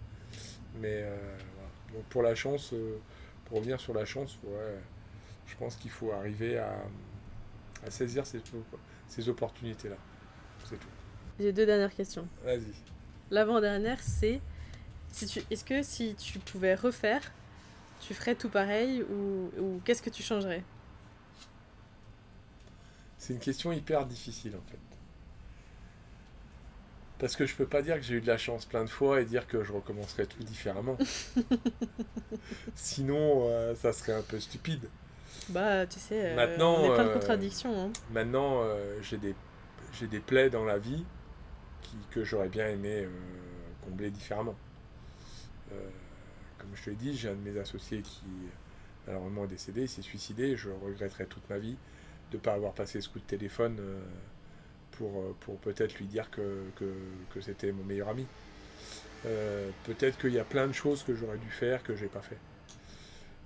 [0.81, 1.17] Mais euh,
[1.55, 1.71] voilà.
[1.95, 2.97] Donc pour la chance, euh,
[3.45, 4.79] pour revenir sur la chance, ouais,
[5.47, 6.75] je pense qu'il faut arriver à,
[7.87, 8.41] à saisir ces,
[9.09, 9.97] ces opportunités-là.
[10.65, 10.89] C'est tout.
[11.39, 12.27] J'ai deux dernières questions.
[12.45, 12.73] Vas-y.
[13.31, 14.41] L'avant-dernière, c'est
[15.11, 15.43] si tu...
[15.51, 17.21] est-ce que si tu pouvais refaire,
[18.03, 20.63] tu ferais tout pareil ou, ou qu'est-ce que tu changerais
[23.17, 24.79] C'est une question hyper difficile en fait.
[27.19, 29.21] Parce que je peux pas dire que j'ai eu de la chance plein de fois
[29.21, 30.99] et dire que je recommencerai tout différemment.
[32.75, 34.89] Sinon, euh, ça serait un peu stupide.
[35.49, 37.81] Bah, tu sais, euh, Maintenant, on est plein de euh, contradictions.
[37.81, 37.91] hein.
[38.13, 39.35] Maintenant, euh, j'ai des,
[39.93, 41.05] j'ai des plaies dans la vie
[41.83, 43.11] qui, que j'aurais bien aimé euh,
[43.85, 44.57] combler différemment.
[46.63, 48.25] Euh, comme je te l'ai dit, j'ai un de mes associés qui
[49.07, 51.77] malheureusement est décédé, il s'est suicidé, je regretterai toute ma vie
[52.31, 53.79] de ne pas avoir passé ce coup de téléphone
[54.93, 58.27] pour, pour peut-être lui dire que, que, c'était mon meilleur ami.
[59.85, 62.39] peut-être qu'il y a plein de choses que j'aurais dû faire que j'ai pas fait.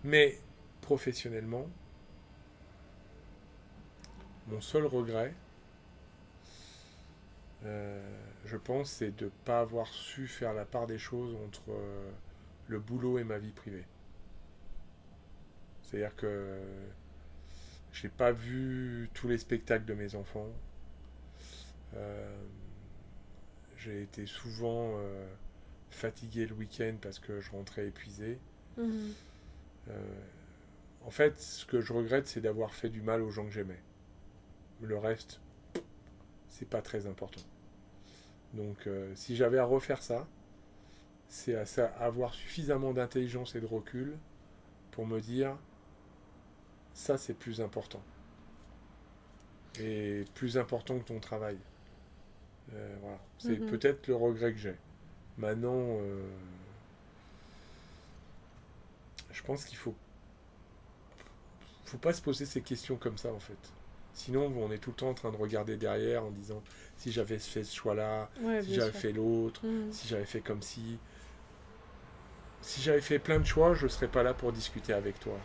[0.04, 0.38] Mais
[0.82, 1.66] professionnellement,
[4.48, 5.34] mon seul regret,
[7.64, 11.72] je pense, c'est de ne pas avoir su faire la part des choses entre
[12.68, 13.84] le boulot et ma vie privée.
[15.82, 16.58] C'est-à-dire que
[17.92, 20.50] j'ai pas vu tous les spectacles de mes enfants.
[21.94, 22.44] Euh,
[23.78, 25.26] j'ai été souvent euh,
[25.90, 28.38] fatigué le week-end parce que je rentrais épuisé.
[28.76, 29.12] Mhm.
[29.88, 29.92] Euh,
[31.04, 33.80] en fait, ce que je regrette, c'est d'avoir fait du mal aux gens que j'aimais.
[34.82, 35.40] Le reste,
[36.48, 37.42] c'est pas très important.
[38.52, 40.26] Donc, si j'avais à refaire ça,
[41.28, 41.54] c'est
[42.00, 44.16] avoir suffisamment d'intelligence et de recul
[44.92, 45.56] pour me dire
[46.94, 48.02] ça c'est plus important.
[49.78, 51.58] Et plus important que ton travail.
[52.72, 53.18] Euh, voilà.
[53.38, 53.66] C'est mhm.
[53.66, 54.74] peut-être le regret que j'ai.
[55.36, 56.26] Maintenant, euh,
[59.30, 59.94] je pense qu'il faut
[61.84, 63.58] faut pas se poser ces questions comme ça en fait.
[64.14, 66.62] Sinon, on est tout le temps en train de regarder derrière en disant
[66.96, 68.30] si j'avais fait ce choix-là,
[68.62, 69.92] si j'avais fait l'autre, mhm.
[69.92, 70.98] si j'avais fait comme si
[72.66, 75.38] si j'avais fait plein de choix, je ne serais pas là pour discuter avec toi.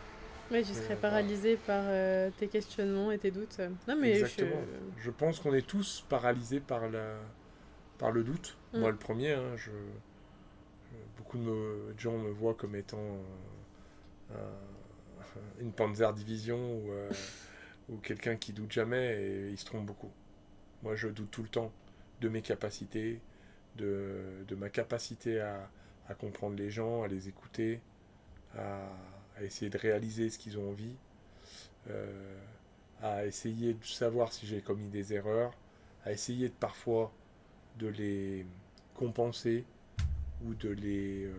[0.50, 3.60] Oui, tu serais paralysé par euh, tes questionnements et tes doutes.
[3.86, 4.60] Non, mais Exactement.
[4.98, 7.14] Je, pense qu'on est tous paralysés par, la,
[7.96, 8.58] par le doute.
[8.74, 8.80] Mm.
[8.80, 9.70] Moi, le premier, hein, je,
[11.16, 13.18] beaucoup de, gens me voient comme étant
[15.60, 17.10] une Panzer Division ou, euh,
[17.88, 20.10] ou quelqu'un qui doute jamais et ils se trompent beaucoup.
[20.82, 21.72] Moi, je doute tout le temps
[22.20, 23.20] de mes capacités,
[23.76, 25.70] de, de ma capacité à,
[26.08, 27.80] à comprendre les gens, à les écouter,
[28.56, 28.80] à,
[29.40, 30.94] essayer de réaliser ce qu'ils ont envie,
[31.90, 32.38] euh,
[33.02, 35.52] à essayer de savoir si j'ai commis des erreurs,
[36.04, 37.12] à essayer de parfois
[37.78, 38.46] de les
[38.94, 39.64] compenser
[40.44, 41.34] ou de les euh,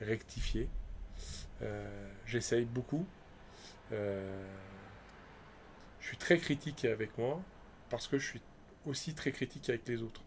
[0.00, 0.68] rectifier.
[1.62, 3.06] Euh, j'essaye beaucoup.
[3.90, 4.46] je
[6.00, 7.40] suis très critique avec moi
[7.88, 8.42] parce que je suis
[8.86, 10.22] aussi très critique avec les autres.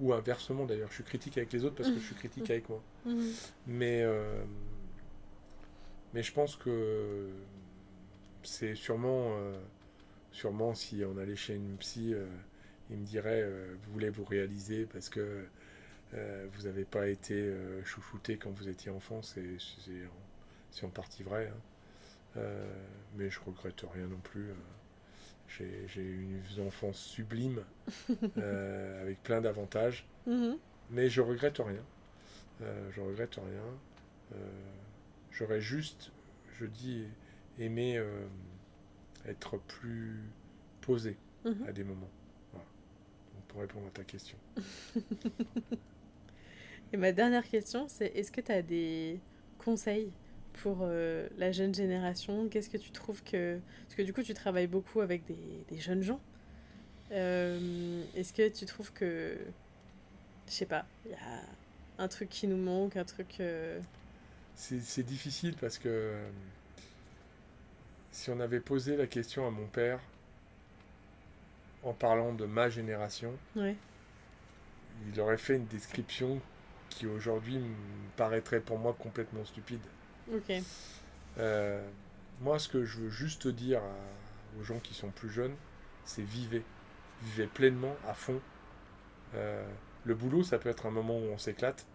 [0.00, 2.68] Ou inversement d'ailleurs, je suis critique avec les autres parce que je suis critique avec
[2.68, 2.82] moi.
[3.04, 3.32] Mhm.
[3.66, 4.42] Mais, euh,
[6.14, 7.28] mais je pense que
[8.42, 9.60] c'est sûrement, euh,
[10.32, 12.24] sûrement si on allait chez une psy, euh,
[12.88, 13.46] il me dirait
[13.82, 15.44] vous voulez vous réaliser parce que
[16.12, 17.52] vous n'avez pas été
[17.84, 19.42] chouchouté quand vous étiez enfant, c'est
[20.82, 21.52] en, partie vrai.
[22.36, 22.40] Hein.
[23.16, 24.46] mais je regrette rien non plus.
[25.48, 27.62] J'ai eu une enfance sublime,
[28.38, 30.06] euh, avec plein d'avantages.
[30.26, 30.58] Mhm.
[30.90, 31.84] Mais je regrette rien.
[32.62, 34.34] Euh, je regrette rien.
[34.34, 34.36] Euh,
[35.30, 36.10] j'aurais juste,
[36.58, 37.06] je dis,
[37.58, 38.02] aimé
[39.26, 40.20] être plus
[40.80, 41.66] posé mhm.
[41.68, 42.10] à des moments.
[43.48, 44.38] pour répondre à ta question.
[46.92, 49.20] Et ma dernière question, c'est est-ce que tu as des
[49.58, 50.12] conseils
[50.62, 53.58] pour euh, la jeune génération Qu'est-ce que tu trouves que...
[53.84, 55.36] Parce que du coup, tu travailles beaucoup avec des,
[55.68, 56.20] des jeunes gens.
[57.12, 59.36] Euh, est-ce que tu trouves que...
[60.46, 61.42] Je sais pas, il y a
[61.98, 63.36] un truc qui nous manque, un truc...
[63.40, 63.80] Euh,
[64.56, 66.14] c'est difficile parce que
[68.12, 69.98] si on avait posé la question à mon père
[71.82, 76.40] en parlant de ma génération, il aurait fait une description
[76.88, 77.74] qui aujourd'hui me
[78.16, 79.80] paraîtrait pour moi complètement stupide.
[80.32, 80.52] Ok.
[81.38, 81.86] Euh,
[82.40, 83.80] moi, ce que je veux juste dire
[84.58, 85.54] aux gens qui sont plus jeunes,
[86.04, 86.62] c'est vivez.
[87.22, 88.40] Vivez pleinement, à fond.
[89.34, 89.66] Euh,
[90.04, 91.86] le boulot, ça peut être un moment où on s'éclate.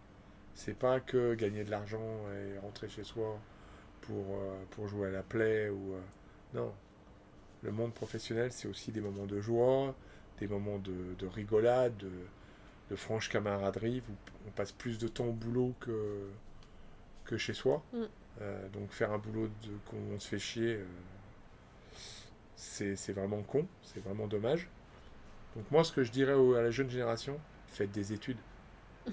[0.55, 2.03] C'est pas que gagner de l'argent
[2.33, 3.39] et rentrer chez soi
[4.01, 5.95] pour, euh, pour jouer à la play ou.
[6.53, 6.73] non.
[7.61, 9.93] Le monde professionnel, c'est aussi des moments de joie,
[10.39, 12.09] des moments de, de rigolade, de,
[12.89, 14.01] de, franche camaraderie.
[14.47, 16.29] on passe plus de temps au boulot que,
[17.25, 17.83] que chez soi.
[17.93, 18.05] Mm.
[18.41, 20.85] Euh, donc faire un boulot de, qu'on se fait chier, euh,
[22.55, 24.69] c'est, vraiment con, c'est vraiment dommage.
[25.55, 28.37] Donc moi, ce que je dirais à la jeune génération, faites des études.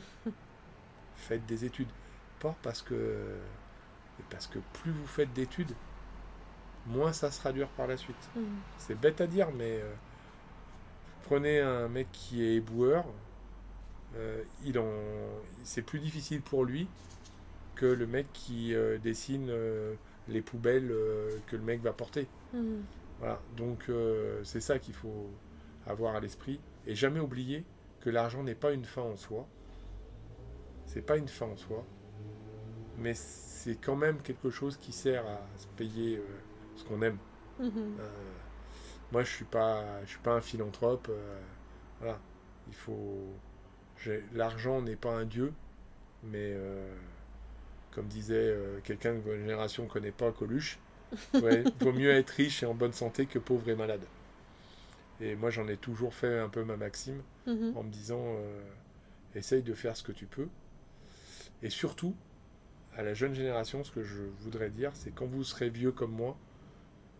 [1.17, 1.89] faites des études.
[2.39, 3.37] Pas parce que,
[4.31, 5.73] parce que plus vous faites d'études,
[6.87, 8.31] moins ça sera dur par la suite.
[8.37, 8.41] Mm.
[8.79, 9.93] C'est bête à dire, mais euh,
[11.25, 13.05] prenez un mec qui est éboueur,
[14.65, 14.89] il en,
[15.63, 16.89] c'est plus difficile pour lui
[17.77, 19.95] que le mec qui euh, dessine euh,
[20.29, 22.27] les poubelles euh, que le mec va porter.
[22.53, 22.81] Hmm.
[23.21, 23.91] Voilà, donc
[24.43, 25.31] c'est ça qu'il faut
[25.87, 27.65] avoir à l'esprit et jamais oublier
[28.01, 29.49] que l'argent n'est pas une fin en soi.
[30.85, 31.87] C'est pas une fin en soi,
[32.99, 36.23] mais c'est quand même quelque chose qui sert à se payer
[36.75, 37.17] ce qu'on aime.
[37.59, 37.71] Hmm.
[39.13, 41.11] Moi, je suis pas, je suis pas un philanthrope.
[42.01, 42.21] voilà,
[42.69, 43.33] il faut.
[44.35, 45.55] L'argent n'est pas un dieu,
[46.23, 46.95] mais euh,
[47.97, 50.81] comme disait euh, quelqu'un de votre génération ne connaît pas Coluche,
[51.41, 54.03] ouais, vaut mieux être riche et en bonne santé que pauvre et malade.
[55.21, 57.75] Et moi, j'en ai toujours fait un peu ma maxime Mhm.
[57.75, 58.63] en me disant euh,
[59.35, 60.49] essaye de faire ce que tu peux.
[61.63, 62.17] Et surtout,
[62.97, 66.13] à la jeune génération, ce que je voudrais dire, c'est quand vous serez vieux comme
[66.13, 66.37] moi,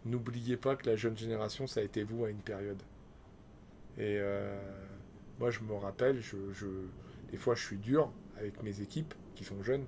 [0.07, 2.83] n'oubliez pas que la jeune génération, ça a été vous à une période.
[3.99, 4.57] Et euh,
[5.39, 6.87] moi, je me rappelle, je, je-
[7.31, 9.85] des fois, je suis dur avec mes équipes qui sont jeunes.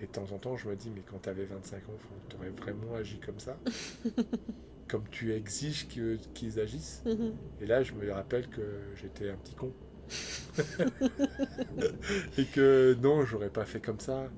[0.00, 2.36] Et de temps en temps, je me dis, mais quand tu avais 25 ans, tu
[2.36, 3.56] aurais vraiment agi comme ça?
[4.88, 7.02] Comme tu exiges qu'ils agissent?
[7.04, 7.34] Mhm.
[7.60, 8.62] et là, je me rappelle que
[8.94, 9.72] j'étais un petit con.
[12.38, 14.28] et que non, j'aurais pas fait comme ça.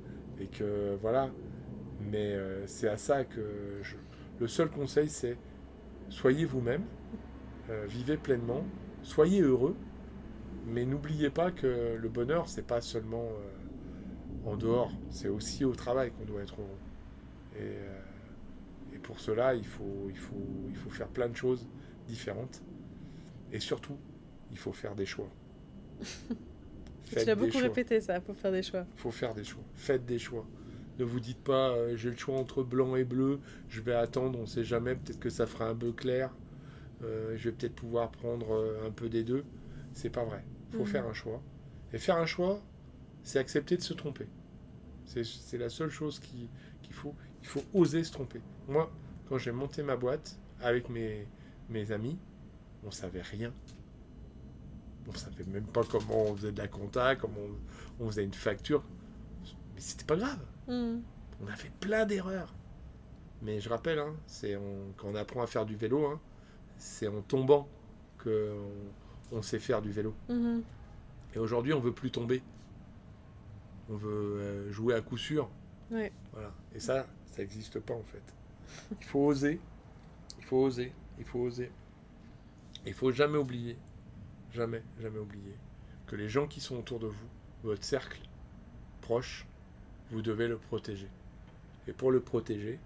[0.41, 1.31] Et que voilà.
[2.01, 3.97] Mais euh, c'est à ça que je...
[4.41, 5.37] le seul conseil, c'est
[6.11, 6.85] soyez vous-même,
[7.71, 8.65] euh, vivez pleinement,
[9.03, 9.77] soyez heureux.
[10.67, 13.58] Mais n'oubliez pas que le bonheur, c'est pas seulement euh,
[14.49, 16.81] en dehors, c'est aussi au travail qu'on doit être heureux.
[17.57, 18.01] Et, euh,
[18.95, 21.69] et pour cela, il faut, il, faut, il faut faire plein de choses
[22.07, 22.63] différentes.
[23.53, 23.99] Et surtout,
[24.51, 25.31] il faut faire des choix.
[27.05, 27.63] Tu l'as beaucoup choix.
[27.63, 28.87] répété ça, pour faire des choix.
[28.95, 29.63] Il faut faire des choix.
[29.75, 30.47] Faites des choix.
[30.99, 34.39] Ne vous dites pas, euh, j'ai le choix entre blanc et bleu, je vais attendre,
[34.39, 36.37] on sait jamais, peut-être que ça fera un peu clair,
[37.03, 39.45] euh, je vais peut-être pouvoir prendre un peu des deux.
[39.93, 40.45] C'est pas vrai.
[40.71, 40.87] Il faut Mhm.
[40.87, 41.43] faire un choix.
[41.93, 42.63] Et faire un choix,
[43.23, 44.29] c'est accepter de se tromper.
[45.09, 46.49] C'est la seule chose qui-
[46.83, 47.15] qu'il faut.
[47.43, 48.41] Il faut oser se tromper.
[48.69, 48.91] Moi,
[49.29, 51.27] quand j'ai monté ma boîte avec mes,
[51.71, 52.19] mes amis,
[52.85, 53.53] on savait rien.
[55.09, 57.41] On savait même pas comment on faisait de la compta, comment
[58.01, 58.83] on, on faisait une facture.
[59.75, 60.41] Mais c'était pas grave.
[60.69, 61.03] Mhm.
[61.43, 62.53] On a fait plein d'erreurs.
[63.41, 64.59] Mais je rappelle, hein, c'est
[64.97, 66.21] quand on apprend à faire du vélo, hein,
[66.77, 67.69] c'est en tombant
[68.19, 68.53] que
[69.33, 70.15] on, on sait faire du vélo.
[70.29, 70.63] Mhm.
[71.35, 72.43] Et aujourd'hui, on veut plus tomber.
[73.89, 75.51] On veut euh, jouer à coup sûr.
[75.91, 76.13] Ouais.
[76.33, 76.53] Voilà.
[76.75, 78.23] Et ça, ça n'existe pas en fait.
[79.01, 79.61] Il faut oser.
[80.39, 80.93] Il faut oser.
[81.19, 81.71] Il faut oser.
[82.87, 83.77] Il faut jamais oublier,
[84.53, 85.55] jamais, jamais oublier
[86.07, 87.29] que les gens qui sont autour de vous,
[87.63, 88.21] votre cercle
[89.01, 89.47] proche,
[90.11, 91.09] vous devez le protéger.
[91.87, 92.79] Et pour le protéger,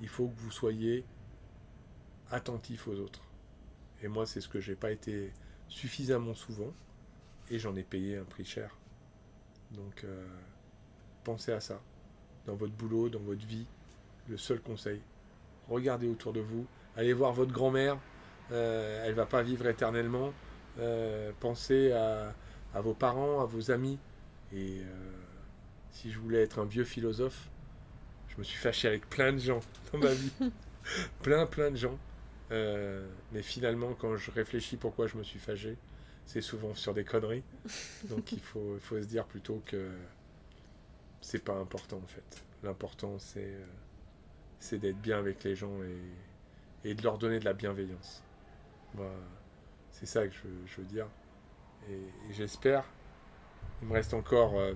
[0.00, 1.04] il faut que vous soyez
[2.30, 3.22] attentif aux autres.
[4.02, 5.32] Et moi, c'est ce que j'ai pas été
[5.68, 6.72] suffisamment souvent,
[7.50, 8.76] et j'en ai payé un prix cher.
[9.70, 10.26] Donc, euh,
[11.24, 11.80] pensez à ça
[12.46, 13.66] dans votre boulot, dans votre vie.
[14.28, 15.00] Le seul conseil,
[15.68, 16.66] regardez autour de vous,
[16.96, 17.98] allez voir votre grand-mère,
[18.52, 20.32] euh, elle va pas vivre éternellement.
[20.78, 22.34] Euh, pensez à,
[22.74, 23.98] à vos parents, à vos amis.
[24.52, 24.82] Et
[25.92, 27.48] si je voulais être un vieux philosophe,
[28.28, 29.60] je me suis fâché avec plein de gens
[29.92, 30.32] dans ma vie.
[31.22, 31.98] plein, plein de gens.
[32.50, 35.76] Mais finalement, quand je réfléchis pourquoi je me suis fâché,
[36.32, 37.42] c'est souvent sur des conneries.
[38.04, 39.90] Donc il faut, faut se dire plutôt que
[41.20, 42.44] c'est pas important en fait.
[42.62, 43.66] L'important c'est euh,
[44.60, 48.22] c'est d'être bien avec les gens et, et de leur donner de la bienveillance.
[48.94, 49.10] Moi,
[49.90, 51.06] c'est ça que je, veux- je veux dire.
[51.88, 52.84] Et, et j'espère,
[53.82, 54.74] il me reste encore euh,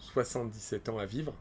[0.00, 1.32] 77 ans à vivre,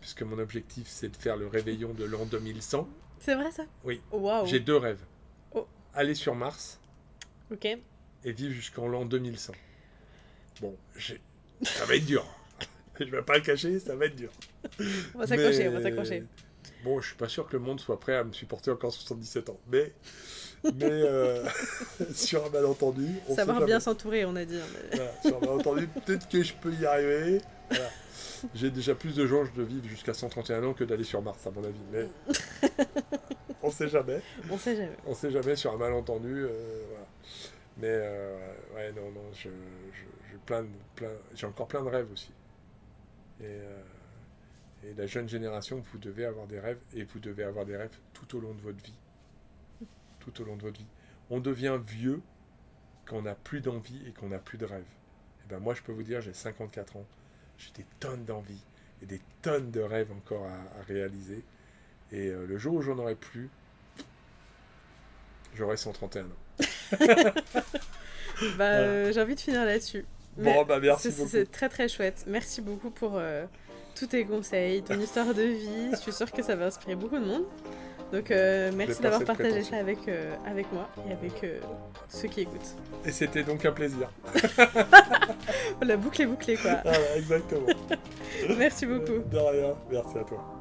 [0.00, 2.88] puisque mon objectif c'est de faire le réveillon de l'an 2100.
[3.20, 3.64] C'est vrai ça?
[3.84, 4.00] Oui.
[4.10, 4.46] Waouh.
[4.46, 5.04] J'ai deux rêves.
[5.52, 5.66] Oh.
[5.94, 6.80] Aller sur Mars
[7.52, 7.64] Ok.
[7.66, 9.52] et vivre jusqu'en l'an 2100.
[10.60, 10.76] Bon,
[11.62, 12.26] ça va être dur.
[13.00, 14.30] Je vais pas le cacher, ça va être dur.
[15.14, 16.24] On va s'accrocher, Mais- on va s'accrocher.
[16.84, 19.48] Bon, je suis pas sûr que le monde soit prêt à me supporter encore 77
[19.50, 19.58] ans.
[19.70, 19.92] Mais,
[20.76, 21.44] mais euh,
[22.14, 23.66] sur un malentendu, on Savoir jamais.
[23.66, 24.56] bien s'entourer, on a dit.
[24.56, 27.40] hein, mais- Voilà, sur un malentendu, peut-être que je peux y arriver.
[27.70, 27.90] Voilà.
[28.54, 31.50] J'ai déjà plus de chances de vivre jusqu'à 131 ans que d'aller sur Mars, à
[31.50, 31.80] mon avis.
[31.92, 32.06] Mais
[33.62, 34.20] on sait jamais.
[34.50, 34.96] On sait jamais.
[35.06, 36.44] On sait jamais sur un malentendu.
[36.44, 37.06] euh, voilà.
[37.78, 40.66] Mais euh, ouais, non, non, je, je- j'ai plein,
[41.34, 42.32] j'ai encore plein de rêves aussi.
[43.40, 43.82] Et, euh,
[44.84, 47.96] et la jeune génération, vous devez avoir des rêves et vous devez avoir des rêves
[48.14, 48.94] tout au long de votre vie.
[50.20, 50.86] Tout au long de votre vie.
[51.30, 52.20] On devient vieux
[53.06, 54.84] quand on n'a plus d'envie et qu'on n'a plus de rêves.
[55.44, 57.06] Et ben moi, je peux vous dire, j'ai 54 ans,
[57.58, 58.62] j'ai des tonnes d'envie
[59.02, 61.44] et des tonnes de rêves encore à, à réaliser.
[62.12, 63.48] Et euh, le jour où j'en aurai plus,
[65.54, 66.28] j'aurai 131 ans.
[68.56, 70.04] Bah, euh, j'ai envie de finir là-dessus.
[70.36, 72.24] Bon, bah merci c'est- très très chouette.
[72.28, 73.44] Merci beaucoup pour euh,
[73.96, 75.90] tous tes conseils, ton histoire de vie.
[75.90, 77.44] Je suis sûre que ça va inspirer beaucoup de monde.
[78.12, 81.58] Donc euh, merci d'avoir partagé ça avec, euh, avec moi et avec euh,
[82.08, 82.76] ceux qui écoutent.
[83.04, 84.08] Et c'était donc un plaisir.
[85.82, 86.80] La boucle est bouclée quoi.
[86.86, 87.66] Ah exactement.
[88.56, 89.18] merci beaucoup.
[89.30, 89.74] De rien.
[89.90, 90.57] Merci à toi.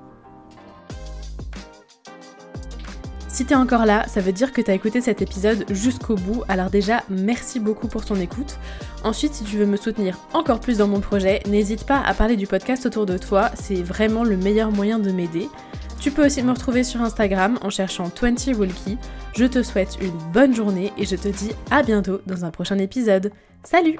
[3.37, 6.71] Si t'es encore là, ça veut dire que t'as écouté cet épisode jusqu'au bout, alors
[6.71, 8.57] déjà merci beaucoup pour ton écoute.
[9.03, 12.35] Ensuite, si tu veux me soutenir encore plus dans mon projet, n'hésite pas à parler
[12.35, 15.49] du podcast autour de toi, c'est vraiment le meilleur moyen de m'aider.
[15.99, 18.97] Tu peux aussi me retrouver sur Instagram en cherchant 20 Walkie.
[19.35, 22.79] Je te souhaite une bonne journée et je te dis à bientôt dans un prochain
[22.79, 23.31] épisode.
[23.63, 23.99] Salut